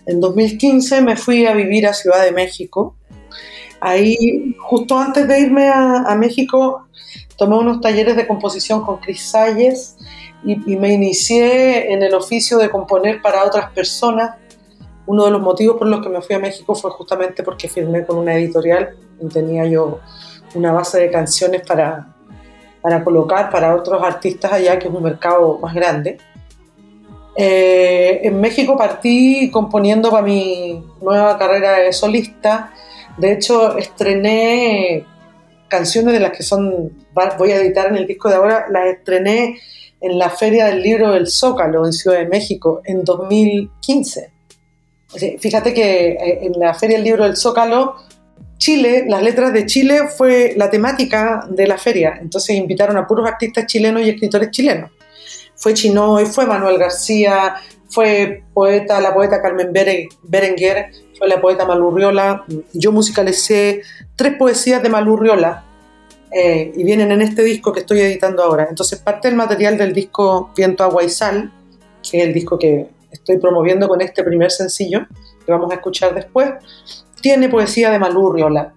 En 0.09 0.21
2015 0.21 1.03
me 1.03 1.16
fui 1.16 1.44
a 1.44 1.53
vivir 1.53 1.87
a 1.87 1.92
Ciudad 1.92 2.25
de 2.25 2.33
México. 2.33 2.97
Ahí, 3.79 4.57
justo 4.59 4.99
antes 4.99 5.29
de 5.29 5.38
irme 5.38 5.68
a, 5.68 6.14
México, 6.16 6.87
tomé 7.37 7.59
unos 7.59 7.83
talleres 7.83 8.16
de 8.16 8.27
composición 8.27 8.83
con 8.87 8.97
Chris 9.01 9.31
Salles 9.31 9.99
y, 10.42 10.73
y, 10.73 10.77
me 10.79 10.94
inicié 10.94 11.92
en 11.92 12.03
el 12.03 12.14
oficio 12.14 12.57
de 12.57 12.71
componer 12.71 13.21
para 13.21 13.44
otras 13.44 13.71
personas. 13.73 14.37
Uno 15.05 15.27
de 15.27 15.31
los 15.31 15.42
motivos 15.42 15.77
por 15.77 15.87
los 15.87 16.01
que 16.01 16.09
me 16.09 16.23
fui 16.23 16.35
a 16.37 16.38
México 16.38 16.75
fue 16.75 16.90
justamente 16.90 17.42
porque 17.42 17.68
firmé 17.68 18.07
con 18.07 18.16
una 18.16 18.35
editorial 18.35 18.97
y 19.21 19.29
tenía 19.29 19.66
yo 19.66 20.01
una 20.55 20.73
base 20.73 21.01
de 21.01 21.11
canciones 21.11 21.66
para, 21.66 22.16
para 22.81 23.05
colocar 23.05 23.51
para 23.51 23.77
otros 23.77 24.03
artistas 24.03 24.55
allá, 24.55 24.79
que 24.79 24.88
es 24.88 24.94
un 24.94 25.03
mercado 25.03 25.59
más 25.59 25.75
grande. 25.75 26.16
Eh, 27.40 28.27
en 28.27 28.40
México 28.40 28.77
partí 28.77 29.48
componiendo 29.53 30.11
para 30.11 30.24
mi 30.24 30.83
nueva 31.01 31.38
carrera 31.38 31.79
de 31.79 31.92
solista. 31.92 32.72
De 33.16 33.33
hecho, 33.33 33.79
estrené 33.79 35.05
canciones 35.68 36.14
de 36.14 36.20
las 36.20 36.37
que 36.37 36.42
son, 36.42 37.07
voy 37.38 37.53
a 37.53 37.61
editar 37.61 37.87
en 37.87 37.96
el 37.96 38.09
disco 38.09 38.29
de 38.29 38.35
ahora, 38.35 38.66
las 38.70 38.87
estrené 38.87 39.61
en 40.01 40.18
la 40.18 40.31
Feria 40.31 40.66
del 40.66 40.83
Libro 40.83 41.12
del 41.12 41.29
Zócalo 41.29 41.87
en 41.87 41.92
Ciudad 41.92 42.18
de 42.18 42.27
México 42.27 42.83
en 42.85 43.05
2015. 43.05 44.33
Fíjate 45.38 45.72
que 45.72 46.09
eh, 46.09 46.38
en 46.42 46.59
la 46.59 46.74
Feria 46.74 46.96
del 46.96 47.05
Libro 47.05 47.22
del 47.22 47.37
Zócalo 47.37 47.94
Chile, 48.57 49.05
las 49.07 49.22
letras 49.22 49.53
de 49.53 49.64
Chile 49.64 50.09
fue 50.09 50.55
la 50.57 50.68
temática 50.68 51.46
de 51.48 51.68
la 51.68 51.79
feria, 51.79 52.18
entonces 52.20 52.57
invitaron 52.57 52.96
a 52.96 53.07
puros 53.07 53.29
artistas 53.29 53.66
chilenos 53.66 54.03
y 54.03 54.11
escritores 54.11 54.51
chilenos. 54.51 54.90
Fue 55.59 55.75
Chinoy, 55.75 56.27
fue 56.27 56.47
Manuel 56.47 56.79
García, 56.79 57.57
fue 57.88 58.44
poeta, 58.55 59.01
la 59.01 59.12
poeta 59.12 59.42
Carmen 59.42 59.73
Berenguer, 59.73 60.90
fue 61.18 61.29
la 61.29 61.40
poeta 61.40 61.64
Malurriola. 61.64 62.44
Yo 62.73 62.92
musicalicé 62.92 63.83
tres 64.14 64.37
poesías 64.37 64.83
de 64.83 64.88
Malurriola 64.88 65.64
eh, 66.31 66.73
y 66.75 66.85
vienen 66.85 67.11
en 67.12 67.23
este 67.23 67.42
disco 67.42 67.73
que 67.73 67.81
estoy 67.81 68.01
editando 68.01 68.42
ahora. 68.42 68.66
Entonces 68.68 68.99
parte 68.99 69.29
del 69.29 69.37
material 69.37 69.77
del 69.77 69.92
disco 69.92 70.51
Viento, 70.57 70.85
Agua 70.85 71.03
y 71.03 71.09
Sal, 71.09 71.53
que 72.09 72.18
es 72.18 72.25
el 72.25 72.33
disco 72.33 72.59
que 72.59 72.88
estoy 73.11 73.38
promoviendo 73.38 73.88
con 73.88 74.01
este 74.01 74.23
primer 74.23 74.51
sencillo, 74.51 75.07
que 75.44 75.53
vamos 75.53 75.71
a 75.73 75.75
escuchar 75.75 76.14
después, 76.14 76.51
tiene 77.21 77.49
poesía 77.49 77.90
de 77.90 77.99
Malú 77.99 78.33
Riola. 78.33 78.75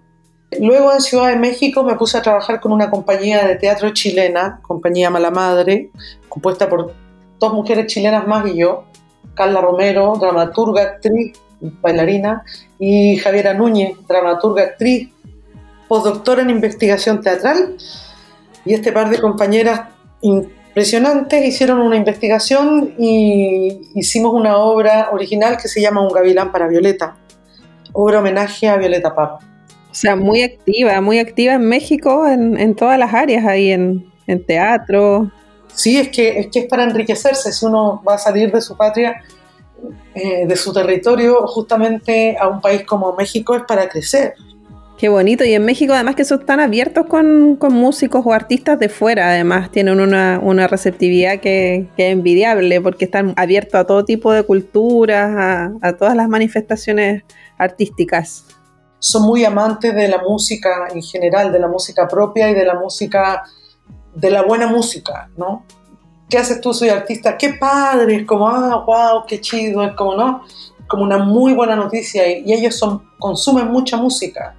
Luego 0.60 0.92
en 0.92 1.00
Ciudad 1.00 1.28
de 1.28 1.36
México 1.36 1.82
me 1.82 1.96
puse 1.96 2.18
a 2.18 2.22
trabajar 2.22 2.60
con 2.60 2.72
una 2.72 2.90
compañía 2.90 3.46
de 3.46 3.56
teatro 3.56 3.90
chilena, 3.90 4.60
compañía 4.62 5.10
Mala 5.10 5.30
Madre, 5.30 5.90
compuesta 6.28 6.68
por 6.68 6.94
dos 7.38 7.52
mujeres 7.52 7.86
chilenas 7.86 8.26
más 8.26 8.46
y 8.48 8.58
yo, 8.58 8.84
Carla 9.34 9.60
Romero, 9.60 10.16
dramaturga, 10.20 10.82
actriz, 10.82 11.38
bailarina, 11.60 12.44
y 12.78 13.16
Javiera 13.16 13.54
Núñez, 13.54 13.96
dramaturga, 14.06 14.62
actriz, 14.62 15.10
postdoctora 15.88 16.42
en 16.42 16.50
investigación 16.50 17.20
teatral. 17.20 17.76
Y 18.64 18.74
este 18.74 18.92
par 18.92 19.10
de 19.10 19.18
compañeras 19.18 19.88
impresionantes 20.20 21.44
hicieron 21.44 21.80
una 21.80 21.96
investigación 21.96 22.94
y 22.98 23.90
hicimos 23.94 24.34
una 24.34 24.58
obra 24.58 25.10
original 25.12 25.56
que 25.56 25.68
se 25.68 25.80
llama 25.80 26.02
Un 26.02 26.12
gavilán 26.12 26.52
para 26.52 26.68
Violeta 26.68 27.16
obra 27.92 28.20
homenaje 28.20 28.68
a 28.68 28.76
Violeta 28.76 29.14
Parra. 29.14 29.38
O 29.92 29.94
sea, 29.94 30.16
muy 30.16 30.42
activa, 30.42 31.02
muy 31.02 31.18
activa 31.18 31.52
en 31.52 31.68
México, 31.68 32.26
en, 32.26 32.74
todas 32.74 32.98
las 32.98 33.12
áreas, 33.12 33.44
ahí 33.44 33.70
en, 33.70 34.10
teatro. 34.46 35.30
Sí, 35.74 35.98
es 35.98 36.08
que, 36.08 36.40
es 36.40 36.46
que 36.46 36.60
es 36.60 36.64
para 36.64 36.84
enriquecerse. 36.84 37.52
Si 37.52 37.66
uno 37.66 38.02
va 38.08 38.14
a 38.14 38.18
salir 38.18 38.50
de 38.50 38.62
su 38.62 38.74
patria, 38.74 39.22
eh, 40.14 40.46
de 40.46 40.56
su 40.56 40.72
territorio, 40.72 41.46
justamente 41.46 42.38
a 42.40 42.48
un 42.48 42.62
país 42.62 42.84
como 42.84 43.14
México, 43.14 43.54
es 43.54 43.64
para 43.68 43.86
crecer. 43.86 44.32
Qué 44.96 45.10
bonito. 45.10 45.44
Y 45.44 45.52
en 45.52 45.66
México, 45.66 45.92
además, 45.92 46.14
que 46.14 46.24
son 46.24 46.46
tan 46.46 46.58
abiertos 46.58 47.04
con, 47.04 47.58
músicos 47.58 48.22
o 48.24 48.32
artistas 48.32 48.78
de 48.78 48.88
fuera, 48.88 49.28
además, 49.28 49.70
tienen 49.70 50.00
una, 50.00 50.66
receptividad 50.68 51.38
que, 51.40 51.86
es 51.98 52.12
envidiable, 52.12 52.80
porque 52.80 53.04
están 53.04 53.34
abiertos 53.36 53.74
a 53.74 53.84
todo 53.84 54.06
tipo 54.06 54.32
de 54.32 54.42
culturas, 54.44 55.30
a, 55.36 55.72
a 55.82 55.92
todas 55.98 56.16
las 56.16 56.30
manifestaciones 56.30 57.24
artísticas? 57.58 58.46
Son 59.04 59.24
muy 59.24 59.44
amantes 59.44 59.92
de 59.96 60.06
la 60.06 60.18
música 60.18 60.86
en 60.94 61.02
general, 61.02 61.50
de 61.50 61.58
la 61.58 61.66
música 61.66 62.06
propia 62.06 62.48
y 62.50 62.54
de 62.54 62.64
la 62.64 62.74
música, 62.74 63.42
de 64.14 64.30
la 64.30 64.42
buena 64.42 64.68
música, 64.68 65.28
¿no? 65.36 65.64
¿Qué 66.30 66.38
haces 66.38 66.60
tú? 66.60 66.72
Soy 66.72 66.88
artista. 66.88 67.36
¡Qué 67.36 67.54
padre! 67.54 68.14
Es 68.14 68.26
como, 68.26 68.48
ah, 68.48 68.84
wow, 68.86 69.26
qué 69.26 69.40
chido. 69.40 69.82
Es 69.82 69.94
como, 69.94 70.14
¿no? 70.14 70.44
Como 70.86 71.02
una 71.02 71.18
muy 71.18 71.52
buena 71.52 71.74
noticia. 71.74 72.30
Y, 72.30 72.52
ellos 72.52 72.76
son, 72.76 73.02
consumen 73.18 73.72
mucha 73.72 73.96
música. 73.96 74.54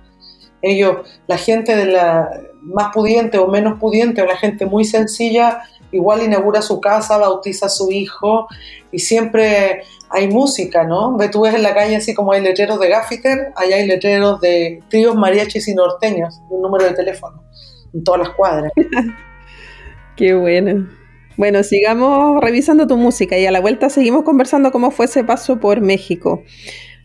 Ellos, 0.62 0.98
la 1.26 1.38
gente 1.38 1.76
de 1.78 1.86
la 1.86 2.30
más 2.64 2.94
pudiente 2.94 3.38
o 3.38 3.48
menos 3.48 3.80
pudiente, 3.80 4.22
o 4.22 4.26
la 4.26 4.36
gente 4.36 4.66
muy 4.66 4.84
sencilla, 4.84 5.64
igual 5.94 6.22
inaugura 6.22 6.62
su 6.62 6.82
casa, 6.82 7.18
bautiza 7.18 7.68
a 7.68 7.70
su 7.70 7.90
hijo 7.92 8.48
y 8.92 9.00
siempre 9.00 9.84
hay 10.14 10.28
música, 10.28 10.84
¿no? 10.84 11.18
Tú 11.32 11.42
ves 11.42 11.56
en 11.56 11.64
la 11.64 11.74
calle 11.74 11.96
así 11.96 12.14
como 12.14 12.32
hay 12.32 12.42
letreros 12.42 12.80
de 12.80 12.88
Gaffiter, 12.88 13.52
allá 13.56 13.78
hay 13.78 13.88
letreros 13.88 14.40
de 14.42 14.80
tríos 14.88 15.16
mariachis 15.16 15.68
y 15.68 15.74
norteños, 15.74 16.40
un 16.50 16.62
número 16.62 16.86
de 16.86 16.94
teléfono 16.94 17.44
en 17.94 18.04
todas 18.04 18.20
las 18.22 18.30
cuadras. 18.30 18.72
Qué 20.16 20.36
bueno. 20.36 20.88
Bueno, 21.36 21.64
sigamos 21.64 22.40
revisando 22.42 22.86
tu 22.86 22.96
música 22.96 23.40
y 23.40 23.48
a 23.48 23.52
la 23.52 23.60
vuelta 23.60 23.90
seguimos 23.90 24.24
conversando 24.24 24.72
cómo 24.72 24.92
fue 24.92 25.08
ese 25.08 25.24
paso 25.24 25.60
por 25.60 25.82
México. 25.82 26.44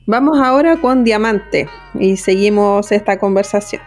Vamos 0.06 0.38
ahora 0.38 0.76
con 0.76 1.02
Diamante 1.02 1.66
y 1.98 2.18
seguimos 2.18 2.92
esta 2.92 3.18
conversación. 3.18 3.80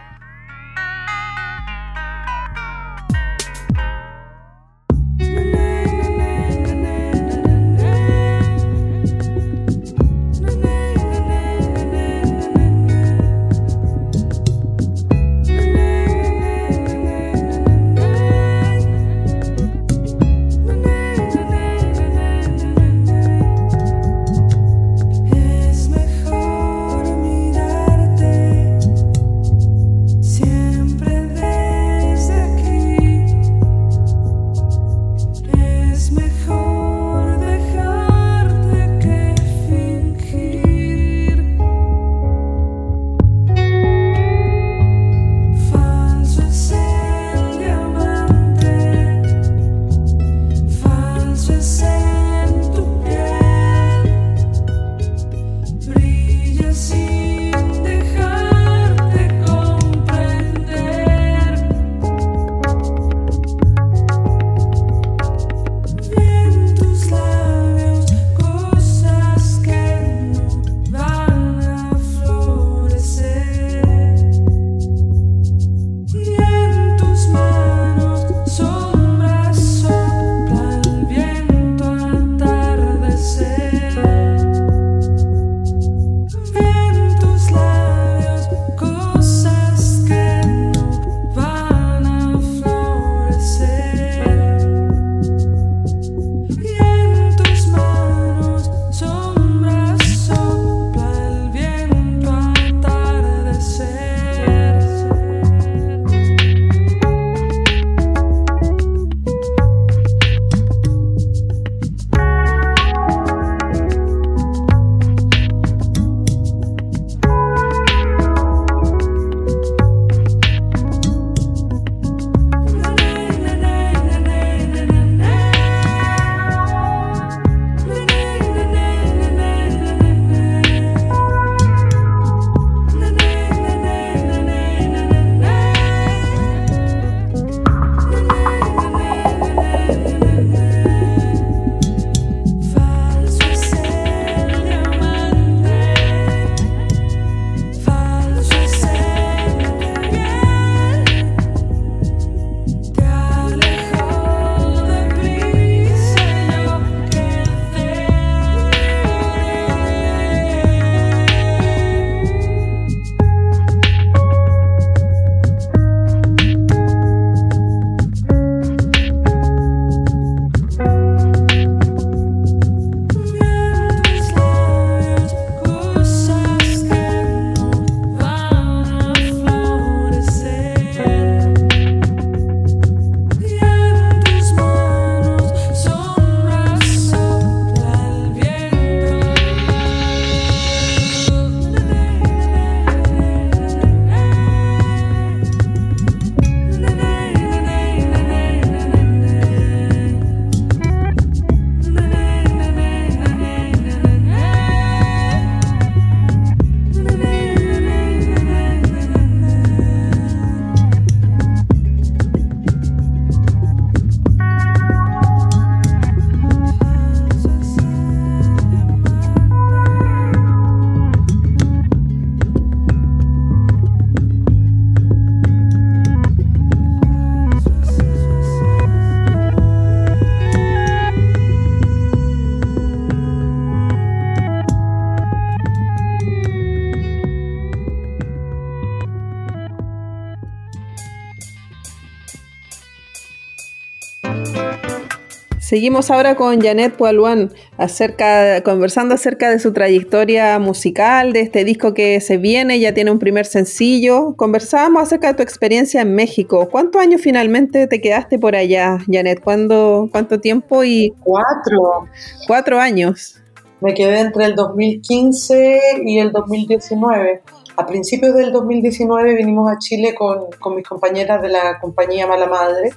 Seguimos 245.72 246.10
ahora 246.10 246.34
con 246.34 246.60
Janet 246.60 246.98
Pualuan, 246.98 247.50
acerca, 247.78 248.62
conversando 248.62 249.14
acerca 249.14 249.48
de 249.48 249.58
su 249.58 249.72
trayectoria 249.72 250.58
musical, 250.58 251.32
de 251.32 251.40
este 251.40 251.64
disco 251.64 251.94
que 251.94 252.20
se 252.20 252.36
viene, 252.36 252.78
ya 252.78 252.92
tiene 252.92 253.10
un 253.10 253.18
primer 253.18 253.46
sencillo. 253.46 254.34
Conversábamos 254.36 255.04
acerca 255.04 255.28
de 255.28 255.34
tu 255.34 255.42
experiencia 255.42 256.02
en 256.02 256.14
México. 256.14 256.68
¿Cuántos 256.70 257.00
años 257.00 257.22
finalmente 257.22 257.86
te 257.86 258.02
quedaste 258.02 258.38
por 258.38 258.54
allá, 258.54 258.98
Janet? 259.10 259.40
¿Cuándo, 259.42 260.10
¿Cuánto 260.12 260.40
tiempo? 260.40 260.84
Y 260.84 261.14
Cuatro. 261.24 262.06
Cuatro 262.46 262.78
años. 262.78 263.40
Me 263.80 263.94
quedé 263.94 264.20
entre 264.20 264.44
el 264.44 264.54
2015 264.54 265.80
y 266.04 266.18
el 266.18 266.32
2019. 266.32 267.40
A 267.78 267.86
principios 267.86 268.34
del 268.34 268.52
2019 268.52 269.36
vinimos 269.36 269.72
a 269.72 269.78
Chile 269.78 270.14
con, 270.14 270.50
con 270.60 270.76
mis 270.76 270.86
compañeras 270.86 271.40
de 271.40 271.48
la 271.48 271.80
compañía 271.80 272.26
Mala 272.26 272.46
Madre 272.46 272.90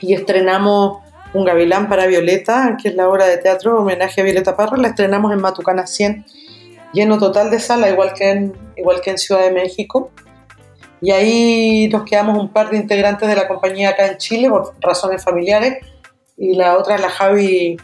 y 0.00 0.12
estrenamos 0.12 1.05
un 1.36 1.44
gavilán 1.44 1.88
para 1.88 2.06
Violeta, 2.06 2.76
que 2.80 2.88
es 2.88 2.94
la 2.94 3.08
obra 3.08 3.26
de 3.26 3.36
teatro 3.36 3.78
homenaje 3.78 4.22
a 4.22 4.24
Violeta 4.24 4.56
Parra, 4.56 4.78
la 4.78 4.88
estrenamos 4.88 5.32
en 5.32 5.40
Matucana 5.40 5.86
100, 5.86 6.24
lleno 6.94 7.18
total 7.18 7.50
de 7.50 7.60
sala, 7.60 7.90
igual 7.90 8.14
que 8.14 8.30
en, 8.30 8.52
igual 8.76 9.02
que 9.02 9.10
en 9.10 9.18
Ciudad 9.18 9.42
de 9.42 9.50
México. 9.50 10.10
Y 11.02 11.10
ahí 11.10 11.88
nos 11.92 12.04
quedamos 12.04 12.38
un 12.38 12.48
par 12.48 12.70
de 12.70 12.78
integrantes 12.78 13.28
de 13.28 13.36
la 13.36 13.46
compañía 13.46 13.90
acá 13.90 14.06
en 14.06 14.16
Chile 14.16 14.48
por 14.48 14.74
razones 14.80 15.22
familiares 15.22 15.84
y 16.38 16.54
la 16.56 16.78
otra, 16.78 16.96
la 16.96 17.10
Javi, 17.10 17.76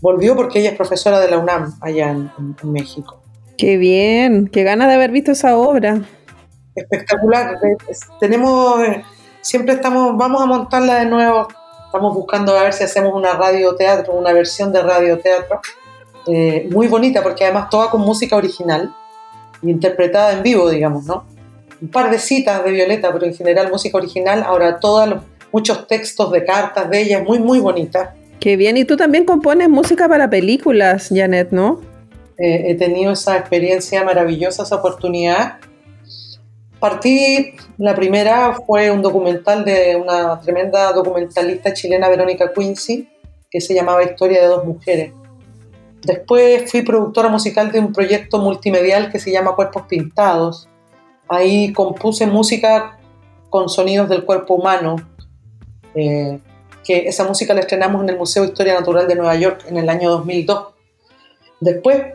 volvió 0.00 0.34
porque 0.34 0.58
ella 0.58 0.70
es 0.70 0.76
profesora 0.76 1.20
de 1.20 1.30
la 1.30 1.38
UNAM 1.38 1.78
allá 1.80 2.10
en, 2.10 2.32
en 2.60 2.72
México. 2.72 3.22
Qué 3.56 3.76
bien, 3.76 4.48
qué 4.48 4.64
ganas 4.64 4.88
de 4.88 4.94
haber 4.94 5.12
visto 5.12 5.30
esa 5.30 5.56
obra. 5.56 6.00
Espectacular. 6.74 7.56
Tenemos, 8.18 8.80
siempre 9.42 9.74
estamos, 9.74 10.16
vamos 10.16 10.42
a 10.42 10.46
montarla 10.46 10.96
de 10.96 11.06
nuevo 11.06 11.46
Estamos 11.90 12.14
buscando 12.14 12.56
a 12.56 12.62
ver 12.62 12.72
si 12.72 12.84
hacemos 12.84 13.12
una 13.12 13.32
radioteatro, 13.32 14.12
una 14.12 14.32
versión 14.32 14.72
de 14.72 14.80
radioteatro 14.80 15.60
eh, 16.28 16.68
muy 16.70 16.86
bonita, 16.86 17.20
porque 17.20 17.42
además 17.42 17.68
toda 17.68 17.90
con 17.90 18.02
música 18.02 18.36
original, 18.36 18.94
interpretada 19.60 20.34
en 20.34 20.44
vivo, 20.44 20.70
digamos, 20.70 21.04
¿no? 21.06 21.24
Un 21.82 21.88
par 21.88 22.08
de 22.12 22.20
citas 22.20 22.64
de 22.64 22.70
Violeta, 22.70 23.12
pero 23.12 23.26
en 23.26 23.34
general 23.34 23.72
música 23.72 23.98
original. 23.98 24.44
Ahora, 24.44 24.78
todos 24.78 25.08
los, 25.08 25.22
muchos 25.50 25.88
textos 25.88 26.30
de 26.30 26.44
cartas 26.44 26.88
de 26.88 27.02
ella, 27.02 27.24
muy, 27.24 27.40
muy 27.40 27.58
bonita. 27.58 28.14
Qué 28.38 28.56
bien, 28.56 28.76
y 28.76 28.84
tú 28.84 28.96
también 28.96 29.24
compones 29.24 29.68
música 29.68 30.08
para 30.08 30.30
películas, 30.30 31.08
Janet, 31.12 31.50
¿no? 31.50 31.80
Eh, 32.38 32.66
he 32.68 32.76
tenido 32.76 33.14
esa 33.14 33.36
experiencia 33.36 34.04
maravillosa, 34.04 34.62
esa 34.62 34.76
oportunidad 34.76 35.54
Partí, 36.80 37.52
la 37.76 37.94
primera 37.94 38.54
fue 38.66 38.90
un 38.90 39.02
documental 39.02 39.66
de 39.66 39.96
una 39.96 40.40
tremenda 40.40 40.90
documentalista 40.92 41.74
chilena, 41.74 42.08
Verónica 42.08 42.52
Quincy, 42.54 43.06
que 43.50 43.60
se 43.60 43.74
llamaba 43.74 44.02
Historia 44.02 44.40
de 44.40 44.46
dos 44.46 44.64
mujeres. 44.64 45.12
Después 46.02 46.70
fui 46.70 46.80
productora 46.80 47.28
musical 47.28 47.70
de 47.70 47.80
un 47.80 47.92
proyecto 47.92 48.38
multimedial 48.38 49.12
que 49.12 49.18
se 49.18 49.30
llama 49.30 49.54
Cuerpos 49.54 49.82
Pintados. 49.82 50.68
Ahí 51.28 51.70
compuse 51.74 52.26
música 52.26 52.98
con 53.50 53.68
sonidos 53.68 54.08
del 54.08 54.24
cuerpo 54.24 54.54
humano, 54.54 54.96
eh, 55.94 56.38
que 56.82 57.08
esa 57.08 57.24
música 57.24 57.52
la 57.52 57.60
estrenamos 57.60 58.02
en 58.02 58.08
el 58.08 58.16
Museo 58.16 58.42
de 58.42 58.48
Historia 58.48 58.72
Natural 58.72 59.06
de 59.06 59.16
Nueva 59.16 59.36
York 59.36 59.66
en 59.68 59.76
el 59.76 59.90
año 59.90 60.08
2002. 60.10 60.68
Después 61.60 62.14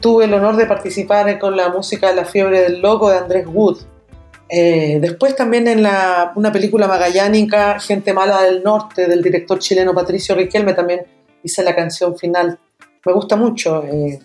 tuve 0.00 0.24
el 0.24 0.34
honor 0.34 0.56
de 0.56 0.66
participar 0.66 1.38
con 1.38 1.56
la 1.56 1.68
música 1.68 2.12
La 2.12 2.24
fiebre 2.24 2.60
del 2.62 2.80
loco 2.80 3.10
de 3.10 3.18
Andrés 3.18 3.46
Wood, 3.46 3.78
eh, 4.52 4.98
después 5.00 5.36
también 5.36 5.68
en 5.68 5.82
la, 5.82 6.32
una 6.34 6.50
película 6.50 6.88
magallánica, 6.88 7.78
Gente 7.78 8.12
Mala 8.12 8.42
del 8.42 8.64
Norte, 8.64 9.06
del 9.06 9.22
director 9.22 9.60
chileno 9.60 9.94
Patricio 9.94 10.34
Riquelme, 10.34 10.74
también 10.74 11.02
hice 11.44 11.62
la 11.62 11.74
canción 11.74 12.18
final. 12.18 12.58
Me 13.06 13.12
gusta 13.12 13.36
mucho 13.36 13.84
eh, 13.84 14.18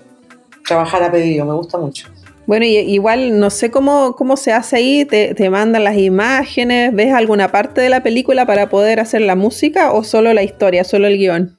trabajar 0.67 1.03
a 1.03 1.11
pedido, 1.11 1.45
me 1.45 1.53
gusta 1.53 1.77
mucho. 1.77 2.07
Bueno, 2.47 2.65
y, 2.65 2.77
igual 2.77 3.39
no 3.39 3.51
sé 3.51 3.69
cómo, 3.69 4.15
cómo 4.15 4.35
se 4.35 4.51
hace 4.51 4.77
ahí, 4.77 5.05
te, 5.05 5.35
te, 5.35 5.49
mandan 5.51 5.83
las 5.83 5.97
imágenes, 5.97 6.93
¿ves 6.93 7.13
alguna 7.13 7.51
parte 7.51 7.81
de 7.81 7.89
la 7.89 8.01
película 8.01 8.47
para 8.47 8.69
poder 8.69 8.99
hacer 8.99 9.21
la 9.21 9.35
música 9.35 9.91
o 9.91 10.03
solo 10.03 10.33
la 10.33 10.41
historia, 10.41 10.83
solo 10.83 11.05
el 11.05 11.17
guion? 11.17 11.54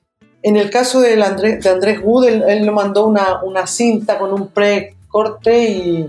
En 0.47 0.57
el 0.57 0.71
caso 0.71 1.01
de 1.01 1.21
Andrés, 1.21 1.61
de 1.61 1.71
Andrés 1.71 1.99
Wood, 2.05 2.29
él, 2.29 2.45
él, 2.47 2.71
mandó 2.71 3.05
una, 3.05 3.43
una 3.43 3.67
cinta 3.67 4.17
con 4.17 4.33
un 4.33 4.47
pre-corte 4.47 5.65
y, 5.65 6.09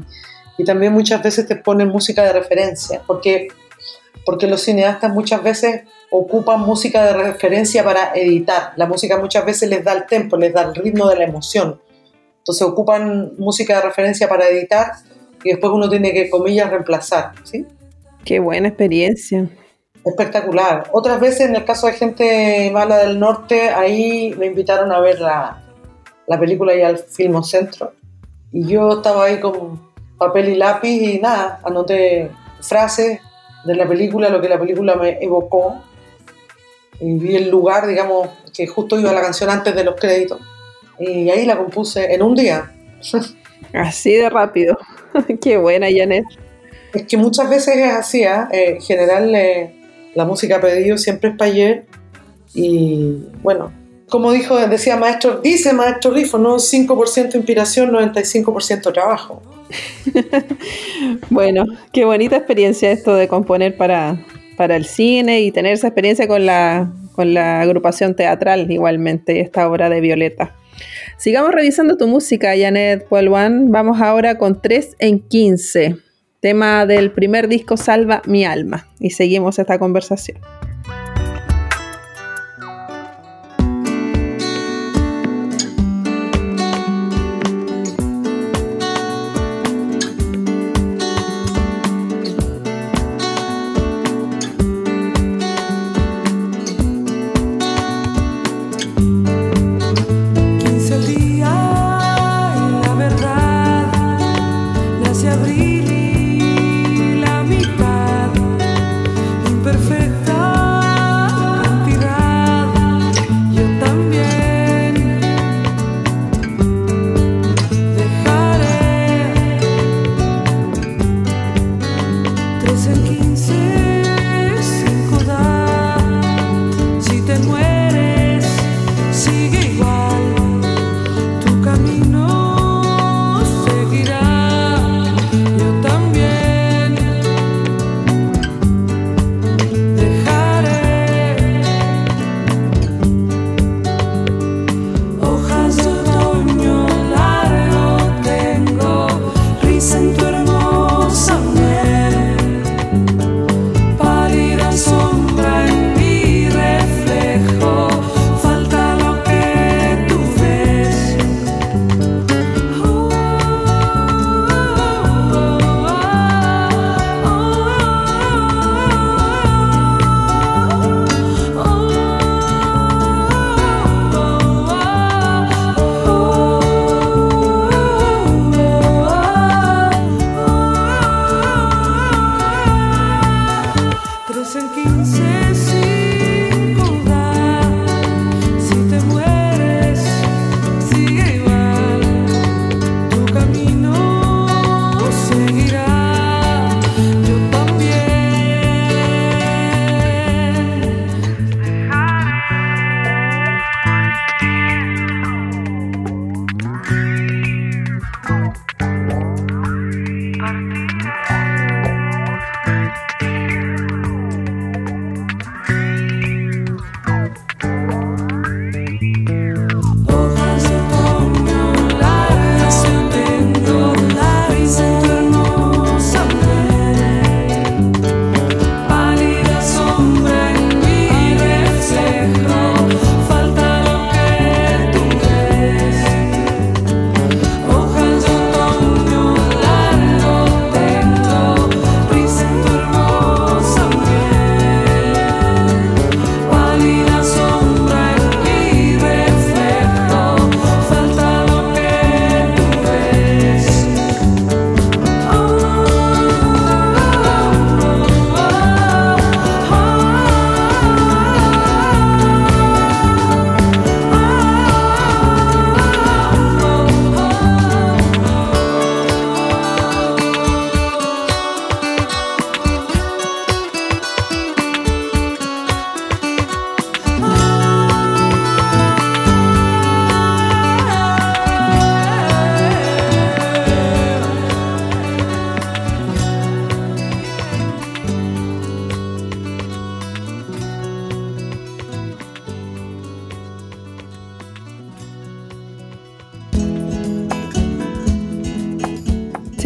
y 0.60 0.64
también 0.64 0.94
muchas 0.94 1.24
veces 1.24 1.48
te 1.48 1.56
ponen 1.56 1.88
música 1.88 2.22
de 2.22 2.34
referencia, 2.34 3.02
porque, 3.08 3.48
porque 4.28 4.46
los 4.46 4.62
cineastas 4.62 5.12
muchas 5.12 5.42
veces 5.42 5.86
ocupan 6.12 6.60
música 6.60 7.04
de 7.04 7.14
referencia 7.14 7.84
para 7.84 8.14
editar. 8.14 8.74
La 8.76 8.86
música 8.86 9.18
muchas 9.18 9.44
veces 9.44 9.72
les 9.72 9.84
da 9.84 9.94
el 9.94 10.06
tempo, 10.06 10.38
les 10.38 10.54
da 10.54 10.62
el 10.62 10.76
ritmo 10.76 11.10
de 11.10 11.16
la 11.16 11.24
emoción. 11.24 11.82
Entonces 12.38 12.62
ocupan 12.62 13.32
música 13.40 13.78
de 13.78 13.82
referencia 13.88 14.30
para 14.30 14.48
editar 14.50 14.92
y 15.44 15.50
después 15.50 15.74
uno 15.74 15.90
tiene 15.90 16.14
que, 16.14 16.30
comillas, 16.30 16.70
reemplazar. 16.70 17.32
¿sí? 17.44 17.66
Qué 18.24 18.38
buena 18.38 18.68
experiencia. 18.68 19.50
Espectacular. 20.08 20.90
Otras 20.94 21.20
veces, 21.20 21.42
en 21.42 21.56
el 21.56 21.66
caso 21.66 21.88
de 21.88 21.94
gente 21.94 22.70
mala 22.72 22.98
del 23.00 23.20
norte, 23.20 23.70
ahí 23.70 24.34
me 24.38 24.46
invitaron 24.46 24.92
a 24.92 25.00
ver 25.00 25.20
la, 25.20 25.64
la 26.28 26.40
película 26.40 26.74
y 26.76 26.82
al 26.82 26.98
Filmocentro. 26.98 27.92
Y 28.52 28.66
yo 28.68 28.94
estaba 28.94 29.26
ahí 29.26 29.40
con 29.40 29.82
papel 30.18 30.50
y 30.50 30.56
lápiz 30.56 30.90
y 30.90 31.20
nada, 31.20 31.60
anoté 31.64 32.32
frases 32.62 33.20
de 33.66 33.76
la 33.76 33.88
película, 33.88 34.30
lo 34.30 34.40
que 34.40 34.48
la 34.50 34.60
película 34.60 34.96
me 34.96 35.18
evocó. 35.22 35.82
Y 37.00 37.20
vi 37.20 37.36
el 37.36 37.50
lugar, 37.50 37.86
digamos, 37.86 38.30
que 38.56 38.66
justo 38.66 38.98
iba 39.00 39.12
la 39.12 39.22
canción 39.22 39.50
antes 39.50 39.76
de 39.76 39.84
los 39.84 39.96
créditos. 39.96 40.40
Y 41.00 41.30
ahí 41.30 41.46
la 41.46 41.58
compuse 41.58 42.14
en 42.14 42.24
un 42.24 42.34
día. 42.34 42.72
Así 43.74 44.16
de 44.16 44.30
rápido. 44.30 44.78
Qué 45.42 45.58
buena, 45.58 45.88
Janet. 45.94 46.26
Es 46.94 47.06
que 47.06 47.18
muchas 47.18 47.50
veces 47.50 47.76
es 47.76 47.94
así, 47.94 48.24
¿eh? 48.24 48.48
en 48.52 48.82
general 48.82 49.36
eh, 49.36 49.77
la 50.16 50.26
música 50.26 50.60
pedido 50.62 50.98
siempre 50.98 51.32
es 51.32 51.36
para 51.38 51.52
ayer. 51.52 51.86
Y 52.54 53.18
bueno, 53.44 53.72
como 54.10 54.32
dijo, 54.32 54.56
decía 54.68 54.96
maestro, 54.96 55.42
dice 55.42 55.74
maestro 55.74 56.12
Rifo, 56.12 56.38
no 56.38 56.56
5% 56.56 57.36
inspiración, 57.36 57.92
95% 57.92 58.94
trabajo. 58.94 59.42
bueno, 61.30 61.66
qué 61.92 62.06
bonita 62.06 62.38
experiencia 62.38 62.92
esto 62.92 63.16
de 63.16 63.28
componer 63.28 63.76
para, 63.76 64.26
para 64.56 64.78
el 64.78 64.86
cine 64.86 65.42
y 65.42 65.52
tener 65.52 65.74
esa 65.74 65.88
experiencia 65.88 66.28
con 66.28 66.46
la, 66.46 66.92
con 67.14 67.34
la 67.34 67.62
agrupación 67.62 68.16
teatral 68.16 68.72
igualmente, 68.72 69.42
esta 69.42 69.70
obra 69.70 69.90
de 69.90 70.00
Violeta. 70.00 70.56
Sigamos 71.18 71.52
revisando 71.52 71.98
tu 71.98 72.08
música, 72.08 72.54
Janet 72.58 73.08
Puelwan. 73.08 73.72
Vamos 73.72 74.00
ahora 74.00 74.38
con 74.38 74.62
3 74.62 74.96
en 75.00 75.20
15, 75.20 75.98
tema 76.40 76.86
del 76.86 77.12
primer 77.12 77.48
disco 77.48 77.78
Salva 77.78 78.22
mi 78.26 78.46
alma. 78.46 78.88
Y 79.00 79.12
seguimos 79.12 79.60
esta 79.60 79.80
conversación. 79.80 80.38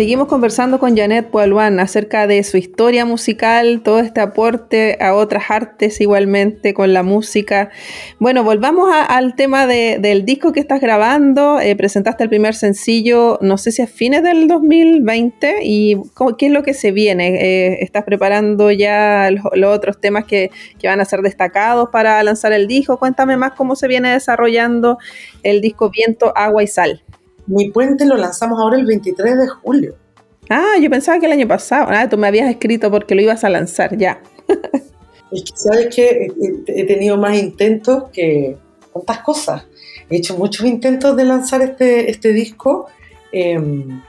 Seguimos 0.02 0.28
conversando 0.28 0.80
con 0.80 0.98
Janet 0.98 1.30
Poilwan 1.30 1.80
acerca 1.80 2.26
de 2.26 2.44
su 2.44 2.58
historia 2.58 3.06
musical, 3.06 3.82
todo 3.84 4.00
este 4.00 4.20
aporte 4.20 4.98
a 5.00 5.14
otras 5.14 5.52
artes 5.52 6.02
igualmente 6.02 6.74
con 6.74 6.92
la 6.92 7.04
música. 7.04 7.70
Bueno, 8.18 8.44
volvamos 8.44 8.90
al 8.92 9.36
tema 9.36 9.68
del 9.68 10.26
disco 10.26 10.54
que 10.54 10.60
estás 10.60 10.82
grabando. 10.82 11.60
Eh, 11.60 11.76
presentaste 11.76 12.24
el 12.24 12.30
primer 12.30 12.56
sencillo, 12.56 13.38
no 13.44 13.60
sé 13.60 13.72
si 13.72 13.84
a 13.84 13.86
fines 13.86 14.24
del 14.24 14.48
2020, 14.48 15.60
y 15.62 15.98
qué 16.40 16.48
es 16.48 16.52
lo 16.52 16.64
que 16.64 16.74
se 16.74 16.92
viene. 16.92 17.36
Eh, 17.36 17.84
¿Estás 17.84 18.04
preparando 18.04 18.72
ya 18.72 19.30
los, 19.30 19.72
otros 19.72 20.02
temas 20.02 20.26
que, 20.26 20.50
que 20.80 20.88
van 20.88 21.00
a 21.00 21.06
ser 21.06 21.22
destacados 21.22 21.90
para 21.92 22.24
lanzar 22.24 22.54
el 22.54 22.68
disco? 22.68 22.98
Cuéntame 22.98 23.38
más 23.38 23.52
cómo 23.52 23.76
se 23.76 23.88
viene 23.88 24.10
desarrollando 24.10 24.98
el 25.44 25.62
disco 25.62 25.92
Viento, 25.92 26.34
Agua 26.36 26.64
y 26.64 26.68
Sal. 26.68 27.04
Mi 27.48 27.70
puente 27.70 28.06
lo 28.06 28.18
lanzamos 28.18 28.60
ahora 28.60 28.78
el 28.78 28.86
23 28.86 29.38
de 29.38 29.48
julio. 29.48 29.96
Ah, 30.50 30.76
yo 30.82 30.90
pensaba 30.90 31.20
que 31.20 31.26
el 31.28 31.32
año 31.32 31.48
pasado. 31.48 31.88
Ah, 31.90 32.10
tú 32.10 32.18
me 32.18 32.28
habías 32.28 32.50
escrito 32.50 32.92
porque 32.92 33.16
lo 33.16 33.22
ibas 33.22 33.44
a 33.44 33.50
lanzar, 33.50 33.98
ya. 33.98 34.22
es 35.32 35.44
que, 35.44 35.52
¿sabes 35.56 35.96
qué? 35.96 36.28
He 36.68 36.86
tenido 36.86 37.18
más 37.18 37.38
intentos 37.38 38.10
que 38.12 38.58
tantas 38.94 39.20
cosas. 39.20 39.66
He 40.10 40.18
hecho 40.18 40.38
muchos 40.38 40.66
intentos 40.66 41.16
de 41.16 41.26
lanzar 41.26 41.62
este, 41.62 42.12
este 42.12 42.34
disco 42.34 42.88
em, 43.32 44.02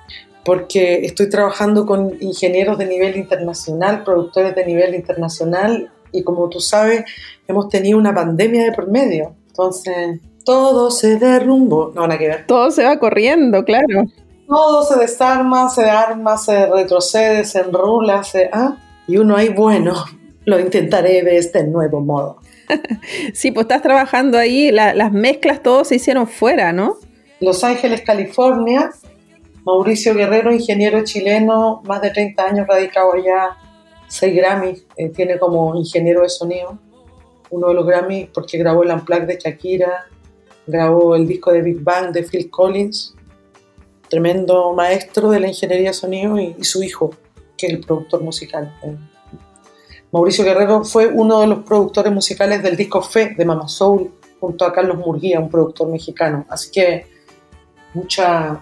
porque 0.44 1.04
estoy 1.04 1.28
trabajando 1.28 1.86
con 1.86 2.16
ingenieros 2.20 2.76
de 2.78 2.86
nivel 2.86 3.16
internacional, 3.16 4.02
productores 4.02 4.54
de 4.54 4.66
nivel 4.66 4.94
internacional 4.94 5.92
y 6.10 6.22
como 6.24 6.48
tú 6.48 6.60
sabes, 6.60 7.04
hemos 7.46 7.68
tenido 7.68 7.98
una 7.98 8.14
pandemia 8.14 8.64
de 8.64 8.72
por 8.72 8.90
medio. 8.90 9.36
Entonces, 9.46 10.20
todo 10.44 10.90
se 10.90 11.18
derrumbó. 11.18 11.92
No, 11.94 12.02
nada 12.02 12.18
que 12.18 12.28
ver. 12.28 12.46
Todo 12.46 12.70
se 12.70 12.84
va 12.84 12.98
corriendo, 12.98 13.64
claro. 13.64 14.04
Todo 14.46 14.84
se 14.84 14.98
desarma, 14.98 15.68
se 15.70 15.88
arma, 15.88 16.36
se 16.36 16.66
retrocede, 16.66 17.44
se 17.44 17.60
enrula, 17.60 18.22
se... 18.22 18.50
¿ah? 18.52 18.76
Y 19.06 19.16
uno 19.16 19.36
ahí, 19.36 19.48
bueno, 19.48 19.94
lo 20.44 20.60
intentaré 20.60 21.22
de 21.22 21.38
este 21.38 21.64
nuevo 21.64 22.00
modo. 22.00 22.38
sí, 23.34 23.50
pues 23.50 23.64
estás 23.64 23.82
trabajando 23.82 24.38
ahí, 24.38 24.70
las 24.70 25.12
mezclas 25.12 25.62
todos 25.62 25.88
se 25.88 25.96
hicieron 25.96 26.26
fuera, 26.26 26.72
¿no? 26.72 26.96
Los 27.40 27.64
Ángeles, 27.64 28.02
California. 28.02 28.90
Mauricio 29.64 30.14
Guerrero, 30.14 30.52
ingeniero 30.52 31.04
chileno, 31.04 31.82
más 31.84 32.02
de 32.02 32.10
30 32.10 32.44
años 32.44 32.66
radicado 32.66 33.12
allá, 33.12 33.56
6 34.08 34.34
Grammys, 34.34 34.86
eh, 34.96 35.08
tiene 35.10 35.38
como 35.38 35.76
ingeniero 35.76 36.22
de 36.22 36.28
sonido. 36.28 36.78
Uno 37.50 37.68
de 37.68 37.74
los 37.74 37.86
Grammys 37.86 38.28
porque 38.34 38.58
grabó 38.58 38.82
el 38.82 38.90
Unplugged 38.90 39.26
de 39.26 39.38
Shakira, 39.38 40.06
grabó 40.66 41.16
el 41.16 41.26
disco 41.26 41.52
de 41.52 41.62
Big 41.62 41.80
Bang 41.80 42.12
de 42.12 42.22
Phil 42.22 42.50
Collins, 42.50 43.14
tremendo 44.08 44.72
maestro 44.72 45.30
de 45.30 45.40
la 45.40 45.48
ingeniería 45.48 45.88
de 45.88 45.94
sonido, 45.94 46.38
y, 46.38 46.62
su 46.64 46.82
hijo, 46.82 47.10
que 47.56 47.66
es 47.66 47.72
el 47.72 47.80
productor 47.80 48.22
musical. 48.22 48.72
Mauricio 50.12 50.44
Guerrero 50.44 50.84
fue 50.84 51.06
uno 51.06 51.40
de 51.40 51.46
los 51.46 51.60
productores 51.60 52.12
musicales 52.12 52.62
del 52.62 52.76
disco 52.76 53.00
Fe 53.02 53.34
de 53.36 53.44
Mama 53.44 53.68
Soul, 53.68 54.12
junto 54.38 54.64
a 54.64 54.72
Carlos 54.72 54.98
Murguía, 54.98 55.40
un 55.40 55.48
productor 55.48 55.88
mexicano. 55.88 56.44
Así 56.48 56.70
que 56.70 57.06
mucha, 57.94 58.60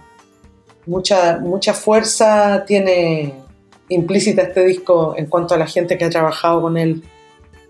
mucha, 0.86 1.38
mucha 1.38 1.74
fuerza 1.74 2.64
tiene 2.66 3.34
implícita 3.88 4.42
este 4.42 4.64
disco 4.64 5.14
en 5.16 5.26
cuanto 5.26 5.54
a 5.54 5.58
la 5.58 5.66
gente 5.66 5.98
que 5.98 6.04
ha 6.04 6.10
trabajado 6.10 6.62
con 6.62 6.76
él 6.76 7.02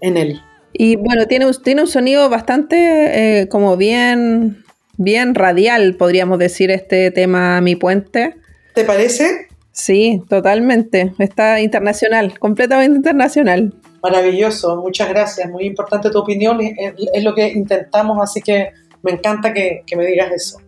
en 0.01 0.17
él. 0.17 0.43
Y 0.73 0.97
bueno, 0.97 1.27
tiene, 1.27 1.47
tiene 1.63 1.83
un 1.83 1.89
sonido 1.89 2.29
bastante 2.29 3.41
eh, 3.41 3.49
como 3.49 3.77
bien, 3.77 4.65
bien 4.97 5.35
radial, 5.35 5.97
podríamos 5.97 6.39
decir, 6.39 6.71
este 6.71 7.11
tema 7.11 7.61
Mi 7.61 7.77
Puente. 7.77 8.37
¿Te 8.75 8.85
parece? 8.85 9.49
Sí, 9.73 10.23
totalmente. 10.29 11.13
Está 11.19 11.61
internacional, 11.61 12.39
completamente 12.39 12.97
internacional. 12.97 13.75
Maravilloso, 14.03 14.77
muchas 14.77 15.09
gracias. 15.09 15.49
Muy 15.51 15.65
importante 15.65 16.11
tu 16.11 16.19
opinión, 16.19 16.61
es, 16.61 17.25
lo 17.25 17.35
que 17.35 17.49
intentamos, 17.49 18.19
así 18.21 18.41
que 18.41 18.71
me 19.03 19.13
encanta 19.13 19.53
que, 19.53 19.85
me 19.97 20.07
digas 20.07 20.33
eso. 20.33 20.59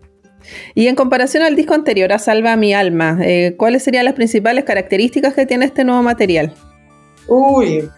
Y 0.74 0.88
en 0.88 0.96
comparación 0.96 1.42
al 1.42 1.54
disco 1.54 1.74
anterior, 1.74 2.12
a 2.12 2.18
Salva 2.18 2.56
mi 2.56 2.74
alma, 2.74 3.18
eh, 3.22 3.54
¿cuáles 3.56 3.82
serían 3.84 4.04
las 4.04 4.14
principales 4.14 4.64
características 4.64 5.34
que 5.34 5.46
tiene 5.46 5.64
este 5.64 5.84
nuevo 5.84 6.02
material? 6.02 6.54
Uy, 7.28 7.88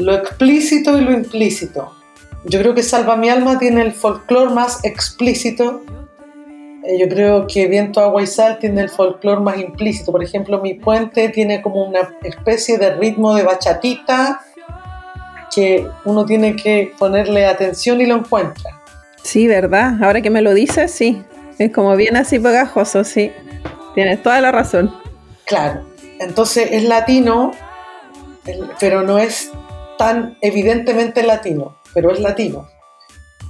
lo 0.00 0.14
explícito 0.14 0.96
y 0.98 1.02
lo 1.02 1.12
implícito. 1.12 1.94
Yo 2.44 2.58
creo 2.58 2.74
que 2.74 2.82
Salva 2.82 3.16
mi 3.16 3.28
alma 3.28 3.58
tiene 3.58 3.82
el 3.82 3.92
folclore 3.92 4.52
más 4.52 4.82
explícito. 4.84 5.82
Eh, 6.84 6.98
yo 6.98 7.08
creo 7.08 7.46
que 7.46 7.66
Viento, 7.68 8.00
Agua 8.00 8.22
y 8.22 8.26
Sal 8.26 8.58
tiene 8.58 8.80
el 8.80 8.88
folclore 8.88 9.40
más 9.40 9.58
implícito. 9.58 10.10
Por 10.10 10.24
ejemplo, 10.24 10.60
Mi 10.62 10.74
Puente 10.74 11.28
tiene 11.28 11.60
como 11.60 11.84
una 11.84 12.16
especie 12.22 12.78
de 12.78 12.94
ritmo 12.96 13.34
de 13.34 13.42
bachatita 13.42 14.40
que 15.54 15.86
uno 16.04 16.24
tiene 16.24 16.56
que 16.56 16.94
ponerle 16.98 17.46
atención 17.46 18.00
y 18.00 18.06
lo 18.06 18.16
encuentra. 18.16 18.80
Sí, 19.22 19.46
¿verdad? 19.46 20.02
Ahora 20.02 20.22
que 20.22 20.30
me 20.30 20.40
lo 20.40 20.54
dices, 20.54 20.90
sí. 20.90 21.22
Es 21.58 21.72
como 21.72 21.94
bien 21.96 22.16
así 22.16 22.38
pegajoso, 22.38 23.04
sí. 23.04 23.32
Tienes 23.94 24.22
toda 24.22 24.40
la 24.40 24.50
razón. 24.50 24.94
Claro. 25.44 25.84
Entonces 26.20 26.68
es 26.70 26.84
latino, 26.84 27.52
pero 28.78 29.02
no 29.02 29.18
es 29.18 29.50
tan 30.00 30.38
evidentemente 30.40 31.22
latino, 31.22 31.76
pero 31.92 32.10
es 32.10 32.20
latino. 32.20 32.66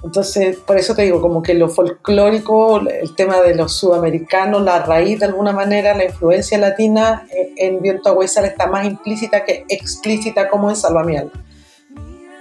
Entonces, 0.03 0.57
por 0.57 0.77
eso 0.77 0.97
te 0.97 1.03
digo, 1.03 1.21
como 1.21 1.45
que 1.45 1.55
lo 1.55 1.69
folclórico, 1.69 2.81
el 2.81 3.15
tema 3.15 3.41
de 3.41 3.55
los 3.55 3.77
sudamericanos, 3.77 4.61
la 4.63 4.83
raíz 4.83 5.21
de 5.21 5.27
alguna 5.27 5.53
manera, 5.53 5.95
la 5.95 6.07
influencia 6.07 6.59
latina 6.59 7.25
en 7.57 7.81
Viento 7.81 8.09
Agua 8.09 8.25
está 8.25 8.67
más 8.67 8.85
implícita 8.85 9.45
que 9.45 9.65
explícita 9.69 10.49
como 10.49 10.71
en 10.71 10.75
Salva 10.75 11.05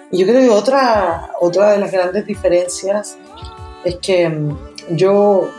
Y 0.09 0.17
yo 0.17 0.25
creo 0.25 0.41
que 0.41 0.49
otra, 0.49 1.29
otra 1.39 1.73
de 1.73 1.77
las 1.77 1.91
grandes 1.91 2.25
diferencias 2.25 3.15
es 3.83 3.97
que 3.97 4.27
mm, 4.27 4.57
yo, 4.95 5.49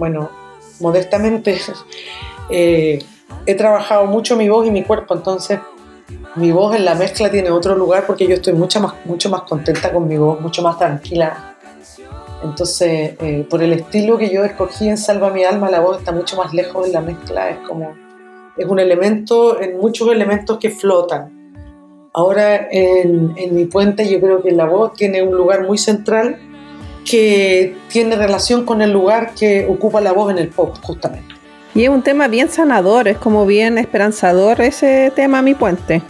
bueno, 0.00 0.30
modestamente, 0.80 1.60
eh, 2.50 3.04
he 3.46 3.54
trabajado 3.54 4.06
mucho 4.06 4.34
mi 4.34 4.48
voz 4.48 4.66
y 4.66 4.72
mi 4.72 4.82
cuerpo, 4.82 5.14
entonces 5.14 5.60
mi 6.36 6.50
voz 6.50 6.74
en 6.74 6.84
la 6.84 6.94
mezcla 6.94 7.30
tiene 7.30 7.50
otro 7.50 7.76
lugar 7.76 8.06
porque 8.06 8.26
yo 8.26 8.34
estoy 8.34 8.52
mucho 8.52 8.80
más, 8.80 8.94
mucho 9.04 9.30
más 9.30 9.42
contenta 9.42 9.92
con 9.92 10.06
mi 10.08 10.16
voz, 10.16 10.40
mucho 10.40 10.62
más 10.62 10.78
tranquila. 10.78 11.56
Entonces, 12.42 13.14
eh, 13.20 13.46
por 13.48 13.62
el 13.62 13.72
estilo 13.72 14.18
que 14.18 14.28
yo 14.28 14.44
escogí 14.44 14.88
en 14.88 14.98
Salva 14.98 15.30
mi 15.30 15.44
alma, 15.44 15.70
la 15.70 15.80
voz 15.80 15.98
está 15.98 16.12
mucho 16.12 16.36
más 16.36 16.52
lejos 16.52 16.86
en 16.86 16.92
la 16.92 17.00
mezcla, 17.00 17.50
es 17.50 17.58
como, 17.66 17.94
es 18.56 18.66
un 18.66 18.78
elemento, 18.78 19.60
en 19.60 19.78
muchos 19.78 20.10
elementos 20.10 20.58
que 20.58 20.70
flotan. 20.70 21.32
Ahora 22.12 22.68
en, 22.70 23.32
en 23.36 23.54
mi 23.54 23.64
puente 23.64 24.08
yo 24.08 24.20
creo 24.20 24.42
que 24.42 24.52
la 24.52 24.66
voz 24.66 24.92
tiene 24.92 25.22
un 25.22 25.34
lugar 25.34 25.66
muy 25.66 25.78
central 25.78 26.38
que 27.08 27.76
tiene 27.88 28.16
relación 28.16 28.64
con 28.64 28.82
el 28.82 28.92
lugar 28.92 29.34
que 29.34 29.66
ocupa 29.66 30.00
la 30.00 30.12
voz 30.12 30.30
en 30.30 30.38
el 30.38 30.48
pop, 30.48 30.76
justamente. 30.82 31.33
Y 31.74 31.82
es 31.82 31.88
un 31.88 32.02
tema 32.02 32.28
bien 32.28 32.48
sanador, 32.48 33.08
es 33.08 33.18
como 33.18 33.46
bien 33.46 33.78
esperanzador 33.78 34.60
ese 34.60 35.12
tema, 35.14 35.42
mi 35.42 35.54
puente. 35.54 36.02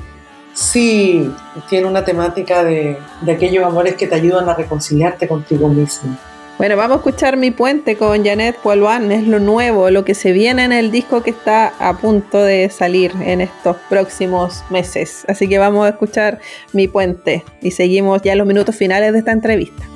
Sí, 0.52 1.32
tiene 1.68 1.86
una 1.88 2.04
temática 2.04 2.62
de, 2.62 2.98
aquellos 3.22 3.64
amores 3.64 3.94
que 3.94 4.06
te 4.06 4.14
ayudan 4.14 4.48
a 4.48 4.54
reconciliarte 4.54 5.26
contigo 5.26 5.68
mismo. 5.68 6.16
Bueno, 6.58 6.76
vamos 6.76 6.96
a 6.96 6.98
escuchar 6.98 7.36
Mi 7.36 7.50
Puente 7.50 7.96
con 7.96 8.24
Janet 8.24 8.56
Poilwan, 8.58 9.10
es 9.10 9.26
lo 9.26 9.40
nuevo, 9.40 9.90
lo 9.90 10.04
que 10.04 10.14
se 10.14 10.30
viene 10.30 10.64
en 10.64 10.72
el 10.72 10.92
disco 10.92 11.22
que 11.22 11.30
está 11.30 11.72
a 11.80 11.96
punto 11.96 12.40
de 12.44 12.70
salir 12.70 13.12
en 13.22 13.40
estos 13.40 13.76
próximos 13.88 14.62
meses. 14.70 15.24
Así 15.26 15.48
que 15.48 15.58
vamos 15.58 15.86
a 15.86 15.88
escuchar 15.88 16.38
Mi 16.72 16.86
Puente 16.86 17.42
y 17.60 17.72
seguimos 17.72 18.22
ya 18.22 18.36
los 18.36 18.46
minutos 18.46 18.76
finales 18.76 19.12
de 19.12 19.18
esta 19.18 19.32
entrevista. 19.32 19.93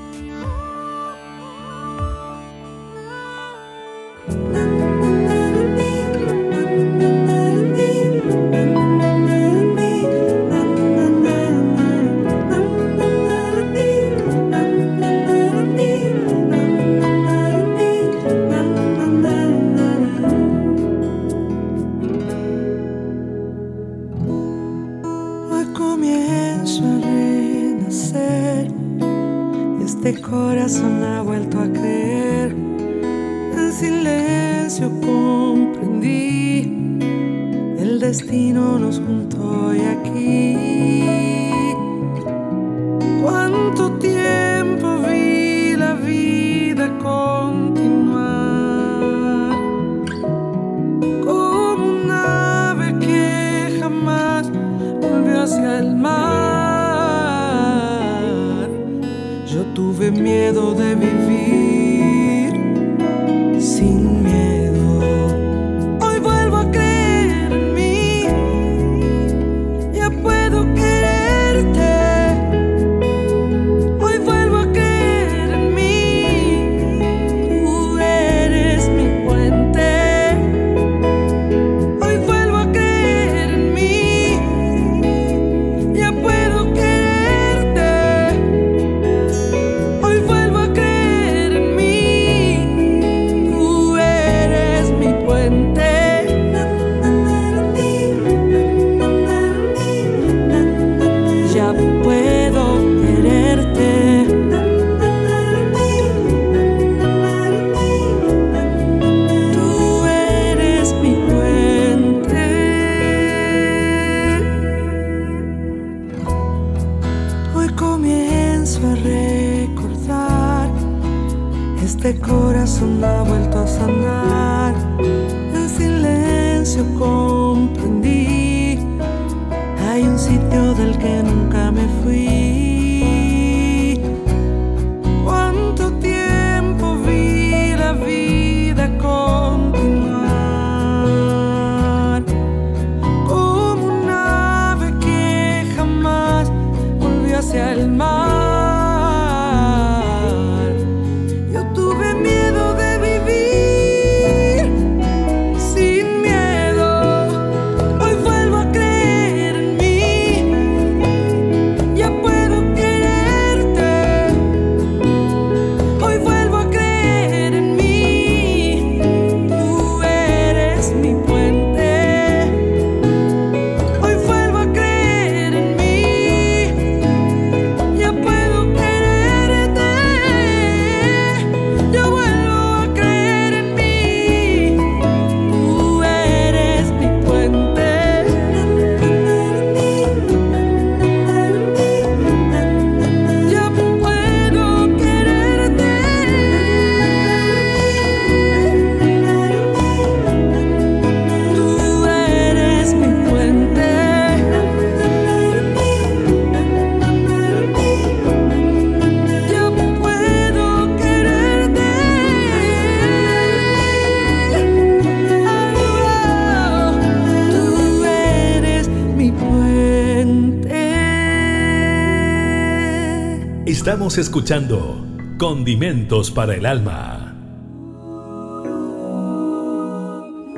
Escuchando 224.17 225.05
Condimentos 225.39 226.31
para 226.31 226.55
el 226.55 226.65
Alma. 226.65 227.37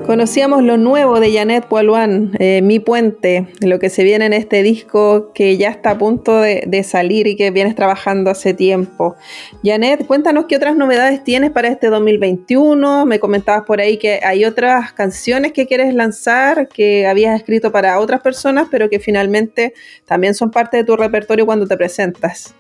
Conocíamos 0.07 0.63
lo 0.63 0.77
nuevo 0.77 1.19
de 1.19 1.33
Janet 1.33 1.67
Poiluan, 1.67 2.31
eh, 2.39 2.63
Mi 2.63 2.79
Puente, 2.79 3.49
lo 3.61 3.81
que 3.81 3.91
se 3.91 4.05
viene 4.05 4.27
en 4.27 4.33
este 4.35 4.63
disco 4.63 5.33
que 5.35 5.57
ya 5.57 5.69
está 5.71 5.91
a 5.93 5.99
punto 5.99 6.41
de 6.41 6.85
salir 6.85 7.27
y 7.27 7.35
que 7.35 7.51
vienes 7.51 7.75
trabajando 7.75 8.31
hace 8.31 8.55
tiempo. 8.55 9.17
Janet, 9.65 10.07
cuéntanos 10.07 10.47
qué 10.49 10.57
otras 10.57 10.77
novedades 10.77 11.25
tienes 11.25 11.51
para 11.51 11.69
este 11.69 11.89
2021. 11.89 13.05
Me 13.05 13.19
comentabas 13.19 13.65
por 13.67 13.81
ahí 13.81 13.99
que 13.99 14.21
hay 14.23 14.45
otras 14.45 14.93
canciones 14.93 15.53
que 15.53 15.67
quieres 15.67 15.93
lanzar 15.93 16.69
que 16.69 17.07
habías 17.07 17.37
escrito 17.37 17.73
para 17.73 17.99
otras 17.99 18.21
personas, 18.21 18.69
pero 18.71 18.89
que 18.89 19.01
finalmente 19.01 19.75
también 20.07 20.35
son 20.35 20.53
parte 20.53 20.77
de 20.77 20.85
tu 20.85 20.97
repertorio 20.97 21.47
cuando 21.47 21.67
te 21.67 21.77
presentas. 21.77 22.55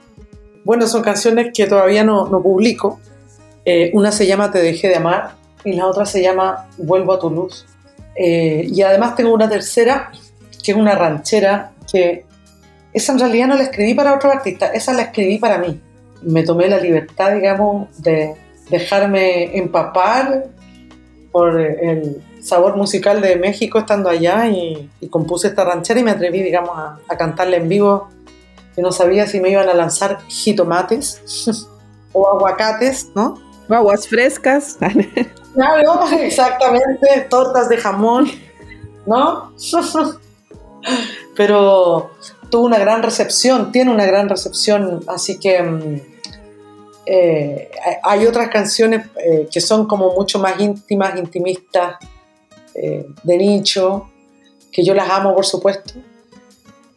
Bueno, 0.64 0.86
son 0.86 1.02
canciones 1.02 1.52
que 1.54 1.66
todavía 1.66 2.04
no, 2.04 2.28
no 2.28 2.42
publico. 2.42 3.00
Eh, 3.64 3.90
una 3.94 4.12
se 4.12 4.26
llama 4.26 4.50
Te 4.50 4.60
dejé 4.60 4.88
de 4.88 4.96
amar 4.96 5.36
y 5.64 5.74
la 5.74 5.86
otra 5.86 6.06
se 6.06 6.22
llama 6.22 6.68
Vuelvo 6.78 7.12
a 7.12 7.18
tu 7.18 7.30
luz. 7.30 7.66
Eh, 8.16 8.66
y 8.70 8.82
además 8.82 9.16
tengo 9.16 9.32
una 9.32 9.48
tercera, 9.48 10.10
que 10.62 10.72
es 10.72 10.76
una 10.76 10.94
ranchera, 10.94 11.72
que 11.90 12.24
esa 12.92 13.12
en 13.12 13.18
realidad 13.20 13.46
no 13.46 13.56
la 13.56 13.62
escribí 13.62 13.94
para 13.94 14.14
otro 14.14 14.30
artista, 14.30 14.66
esa 14.66 14.92
la 14.92 15.02
escribí 15.02 15.38
para 15.38 15.58
mí. 15.58 15.80
Me 16.22 16.42
tomé 16.42 16.68
la 16.68 16.78
libertad, 16.78 17.32
digamos, 17.34 18.02
de 18.02 18.34
dejarme 18.68 19.56
empapar 19.56 20.46
por 21.32 21.60
el 21.60 22.22
sabor 22.42 22.76
musical 22.76 23.20
de 23.20 23.36
México 23.36 23.78
estando 23.78 24.08
allá 24.08 24.48
y, 24.48 24.90
y 25.00 25.08
compuse 25.08 25.48
esta 25.48 25.64
ranchera 25.64 26.00
y 26.00 26.02
me 26.02 26.10
atreví, 26.10 26.42
digamos, 26.42 26.76
a, 26.76 26.98
a 27.08 27.16
cantarla 27.16 27.56
en 27.56 27.68
vivo. 27.68 28.08
Y 28.76 28.82
no 28.82 28.92
sabía 28.92 29.26
si 29.26 29.40
me 29.40 29.50
iban 29.50 29.68
a 29.68 29.74
lanzar 29.74 30.20
jitomates 30.28 31.20
o 32.12 32.28
aguacates, 32.28 33.08
¿no? 33.14 33.38
Aguas 33.68 34.08
frescas. 34.08 34.78
Claro, 35.52 36.04
exactamente, 36.20 37.26
tortas 37.28 37.68
de 37.68 37.76
jamón, 37.76 38.30
¿no? 39.04 39.52
Pero 41.36 42.12
tuvo 42.50 42.66
una 42.66 42.78
gran 42.78 43.02
recepción, 43.02 43.72
tiene 43.72 43.90
una 43.90 44.06
gran 44.06 44.28
recepción, 44.28 45.00
así 45.08 45.40
que 45.40 45.60
mm, 45.60 46.00
eh, 47.06 47.70
hay 48.02 48.26
otras 48.26 48.48
canciones 48.48 49.06
eh, 49.16 49.48
que 49.50 49.60
son 49.60 49.86
como 49.86 50.12
mucho 50.12 50.38
más 50.38 50.60
íntimas, 50.60 51.18
intimistas, 51.18 51.96
eh, 52.74 53.06
de 53.22 53.36
nicho, 53.36 54.08
que 54.70 54.84
yo 54.84 54.94
las 54.94 55.10
amo, 55.10 55.34
por 55.34 55.44
supuesto, 55.44 55.94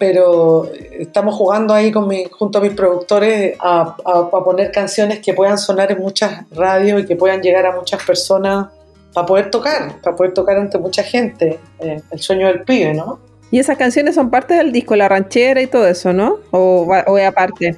pero 0.04 0.70
estamos 1.00 1.34
jugando 1.36 1.74
ahí 1.74 1.90
con 1.90 2.10
mi, 2.10 2.26
junto 2.26 2.58
a 2.58 2.62
mis 2.62 2.74
productores 2.74 3.56
a, 3.62 3.96
a- 4.04 4.20
a 4.20 4.44
poner 4.44 4.70
canciones 4.70 5.20
que 5.20 5.34
puedan 5.34 5.58
sonar 5.58 5.94
en 5.94 6.00
muchas 6.00 6.44
radios 6.52 7.02
y 7.02 7.06
que 7.06 7.16
puedan 7.16 7.42
llegar 7.42 7.66
a 7.66 7.72
muchas 7.74 8.04
personas 8.04 8.68
para 9.14 9.26
poder 9.26 9.50
tocar, 9.50 10.02
para 10.02 10.14
poder 10.14 10.34
tocar 10.34 10.58
ante 10.58 10.78
mucha 10.78 11.04
gente, 11.04 11.58
eh, 11.80 12.02
el 12.12 12.20
sueño 12.20 12.48
del 12.48 12.64
pibe, 12.64 12.94
¿no? 12.94 13.18
y 13.50 13.60
esas 13.60 13.78
canciones 13.78 14.16
son 14.16 14.30
parte 14.30 14.56
del 14.56 14.74
disco, 14.74 14.94
la 14.98 15.08
ranchera 15.08 15.62
y 15.62 15.68
todo 15.68 15.88
eso, 15.88 16.12
¿no? 16.12 16.40
O, 16.52 16.86
es 17.18 17.26
aparte. 17.28 17.76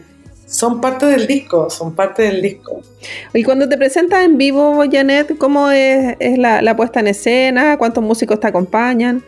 Son 0.48 0.80
parte 0.82 1.06
del 1.06 1.28
disco, 1.28 1.70
son 1.70 1.94
parte 1.94 2.24
del 2.24 2.42
disco. 2.42 2.80
Y 3.36 3.44
cuando 3.44 3.68
te 3.70 3.78
presentas 3.78 4.24
en 4.24 4.38
vivo, 4.38 4.82
Janet, 4.90 5.38
¿cómo 5.38 5.70
es, 5.70 6.16
es 6.20 6.38
la, 6.40 6.62
la 6.64 6.76
puesta 6.76 7.02
en 7.02 7.08
escena? 7.08 7.78
¿Cuántos 7.78 8.04
músicos 8.04 8.40
te 8.40 8.48
acompañan? 8.48 9.22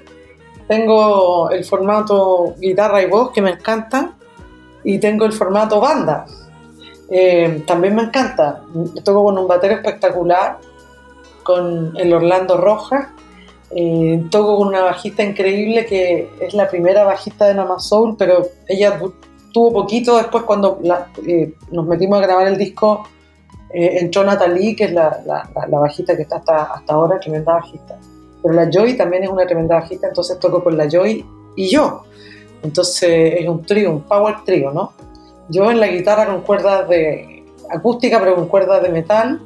Tengo 0.67 1.49
el 1.49 1.63
formato 1.63 2.55
guitarra 2.59 3.01
y 3.01 3.07
voz 3.07 3.31
que 3.31 3.41
me 3.41 3.51
encanta 3.51 4.13
y 4.83 4.99
tengo 4.99 5.25
el 5.25 5.31
formato 5.33 5.79
banda. 5.79 6.25
Eh, 7.09 7.63
también 7.65 7.95
me 7.95 8.03
encanta. 8.03 8.63
Toco 9.03 9.23
con 9.23 9.37
un 9.37 9.47
batero 9.47 9.75
espectacular, 9.75 10.57
con 11.43 11.93
el 11.97 12.13
Orlando 12.13 12.57
Rojas. 12.57 13.07
Eh, 13.71 14.23
toco 14.29 14.57
con 14.57 14.67
una 14.69 14.81
bajista 14.83 15.23
increíble 15.23 15.85
que 15.85 16.29
es 16.39 16.53
la 16.53 16.67
primera 16.69 17.03
bajista 17.03 17.45
de 17.45 17.53
Nama 17.53 17.79
Soul, 17.79 18.15
pero 18.17 18.47
ella 18.67 18.99
tuvo 19.53 19.71
poquito 19.73 20.17
después 20.17 20.43
cuando 20.43 20.79
eh, 21.25 21.53
nos 21.71 21.85
metimos 21.85 22.19
a 22.19 22.21
grabar 22.21 22.47
el 22.47 22.57
disco. 22.57 23.07
entró 23.69 24.23
Natalie, 24.23 24.75
que 24.75 24.85
es 24.85 24.93
la- 24.93 25.19
la 25.25 25.79
bajista 25.79 26.15
que 26.15 26.21
está 26.23 26.37
hasta, 26.37 26.63
hasta 26.73 26.93
ahora, 26.93 27.19
tremenda 27.19 27.53
bajista. 27.53 27.97
Pero 28.41 28.53
la 28.53 28.69
Joy 28.69 28.95
también 28.95 29.23
es 29.23 29.29
una 29.29 29.45
tremenda 29.45 29.75
bajista, 29.75 30.07
entonces 30.07 30.39
toco 30.39 30.63
con 30.63 30.77
la 30.77 30.87
Joy 30.89 31.25
y 31.55 31.69
yo. 31.69 32.03
Entonces 32.63 33.35
es 33.39 33.47
un 33.47 33.63
trío, 33.63 33.91
un 33.91 34.01
power 34.01 34.35
trío, 34.45 34.71
¿no? 34.71 34.93
Yo 35.49 35.69
en 35.71 35.79
la 35.79 35.87
guitarra 35.87 36.25
con 36.25 36.41
cuerdas 36.41 36.87
de 36.89 37.43
acústica, 37.69 38.19
pero 38.19 38.35
con 38.35 38.47
cuerdas 38.47 38.81
de 38.83 38.89
metal. 38.89 39.41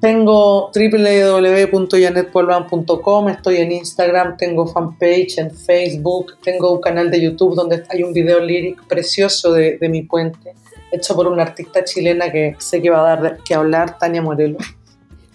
Tengo 0.00 0.70
www.janetpuelvan.com, 0.72 3.28
estoy 3.30 3.56
en 3.56 3.72
Instagram, 3.72 4.36
tengo 4.36 4.68
fanpage 4.68 5.38
en 5.38 5.50
Facebook, 5.50 6.36
tengo 6.44 6.72
un 6.72 6.80
canal 6.80 7.10
de 7.10 7.20
YouTube 7.20 7.56
donde 7.56 7.82
hay 7.88 8.04
un 8.04 8.12
video 8.12 8.38
lírico 8.38 8.84
precioso 8.86 9.52
de, 9.52 9.76
de 9.78 9.88
mi 9.88 10.02
puente, 10.02 10.54
hecho 10.94 11.14
por 11.14 11.26
una 11.28 11.42
artista 11.42 11.84
chilena 11.84 12.30
que 12.30 12.56
sé 12.58 12.80
que 12.82 12.90
va 12.90 13.00
a 13.00 13.16
dar 13.16 13.22
de- 13.22 13.38
que 13.44 13.54
hablar, 13.54 13.98
Tania 13.98 14.22
Morelos. 14.22 14.62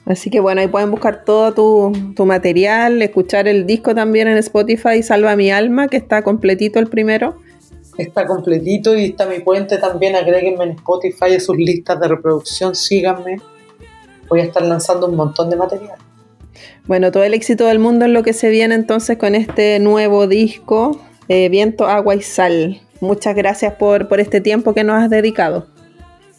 Así 0.06 0.30
que 0.32 0.40
bueno, 0.40 0.62
ahí 0.62 0.68
pueden 0.68 0.90
buscar 0.90 1.24
todo 1.24 1.54
tu, 1.54 2.14
tu 2.16 2.26
material, 2.26 3.02
escuchar 3.02 3.48
el 3.48 3.66
disco 3.68 3.94
también 3.94 4.28
en 4.28 4.38
Spotify, 4.38 5.04
Salva 5.04 5.36
mi 5.36 5.52
alma, 5.52 5.88
que 5.88 5.98
está 5.98 6.24
completito 6.24 6.80
el 6.80 6.88
primero. 6.88 7.38
Está 7.98 8.26
completito 8.26 8.96
y 8.98 9.06
está 9.06 9.26
mi 9.28 9.40
puente 9.40 9.78
también, 9.78 10.16
agréguenme 10.16 10.64
en 10.64 10.72
Spotify 10.72 11.36
a 11.36 11.40
sus 11.40 11.58
listas 11.58 12.00
de 12.00 12.08
reproducción, 12.08 12.74
síganme. 12.74 13.38
Voy 14.30 14.40
a 14.40 14.44
estar 14.44 14.64
lanzando 14.64 15.08
un 15.08 15.16
montón 15.16 15.50
de 15.50 15.58
material. 15.58 15.98
Bueno, 16.88 17.12
todo 17.12 17.24
el 17.24 17.34
éxito 17.34 17.68
del 17.68 17.78
mundo 17.80 18.06
es 18.06 18.12
lo 18.12 18.24
que 18.24 18.34
se 18.34 18.50
viene 18.50 18.74
entonces 18.74 19.18
con 19.18 19.36
este 19.36 19.80
nuevo 19.80 20.28
disco, 20.28 21.00
eh, 21.28 21.50
Viento, 21.50 21.86
Agua 21.88 22.16
y 22.16 22.22
Sal. 22.22 22.82
Muchas 23.02 23.36
gracias 23.36 23.74
por, 23.76 24.08
por 24.08 24.20
este 24.20 24.42
tiempo 24.42 24.74
que 24.74 24.84
nos 24.84 25.02
has 25.02 25.10
dedicado. 25.10 25.68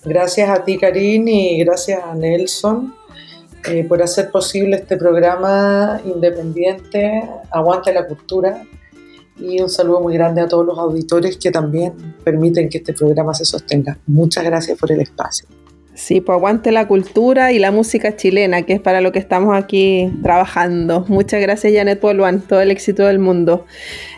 Gracias 0.04 0.48
a 0.48 0.64
ti, 0.64 0.78
Karin, 0.78 1.28
y 1.28 1.62
gracias 1.62 2.02
a 2.02 2.14
Nelson 2.14 2.94
eh, 3.68 3.84
por 3.84 4.02
hacer 4.02 4.30
posible 4.30 4.76
este 4.76 4.96
programa 4.96 6.00
independiente. 6.04 7.22
Aguante 7.50 7.92
la 7.92 8.06
cultura. 8.06 8.62
Y 9.38 9.61
un 9.61 9.70
saludo 9.70 10.00
muy 10.00 10.14
grande 10.14 10.42
a 10.42 10.48
todos 10.48 10.66
los 10.66 10.78
auditores 10.78 11.38
que 11.38 11.50
también 11.50 11.94
permiten 12.24 12.68
que 12.68 12.78
este 12.78 12.92
programa 12.92 13.32
se 13.32 13.44
sostenga. 13.44 13.98
Muchas 14.06 14.44
gracias 14.44 14.78
por 14.78 14.92
el 14.92 15.00
espacio. 15.00 15.48
Sí, 15.94 16.20
pues 16.20 16.36
aguante 16.36 16.72
la 16.72 16.88
cultura 16.88 17.52
y 17.52 17.58
la 17.58 17.70
música 17.70 18.16
chilena, 18.16 18.62
que 18.62 18.72
es 18.72 18.80
para 18.80 19.00
lo 19.00 19.12
que 19.12 19.18
estamos 19.18 19.54
aquí 19.54 20.11
trabajando. 20.22 21.04
Muchas 21.08 21.42
gracias, 21.42 21.74
Janet 21.74 22.00
Poluan, 22.00 22.40
todo 22.40 22.61
el 22.61 22.70
éxito 22.70 23.06
del 23.06 23.18
mundo. 23.18 23.66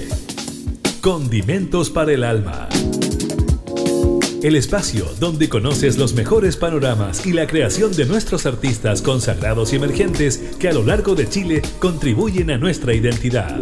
Condimentos 1.00 1.90
para 1.90 2.12
el 2.12 2.22
Alma. 2.22 2.68
El 4.40 4.54
espacio 4.54 5.04
donde 5.18 5.48
conoces 5.48 5.98
los 5.98 6.14
mejores 6.14 6.56
panoramas 6.56 7.26
y 7.26 7.32
la 7.32 7.48
creación 7.48 7.90
de 7.96 8.04
nuestros 8.04 8.46
artistas 8.46 9.02
consagrados 9.02 9.72
y 9.72 9.76
emergentes 9.76 10.38
que 10.60 10.68
a 10.68 10.72
lo 10.72 10.84
largo 10.84 11.16
de 11.16 11.28
Chile 11.28 11.62
contribuyen 11.80 12.52
a 12.52 12.58
nuestra 12.58 12.94
identidad. 12.94 13.58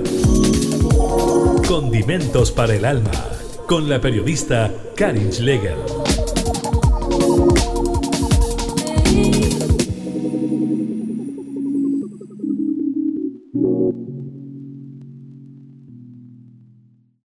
Condimentos 1.67 2.53
para 2.53 2.75
el 2.75 2.85
Alma, 2.85 3.31
con 3.67 3.89
la 3.89 3.99
periodista 3.99 4.71
Karin 4.97 5.33
Schlegel. 5.33 6.06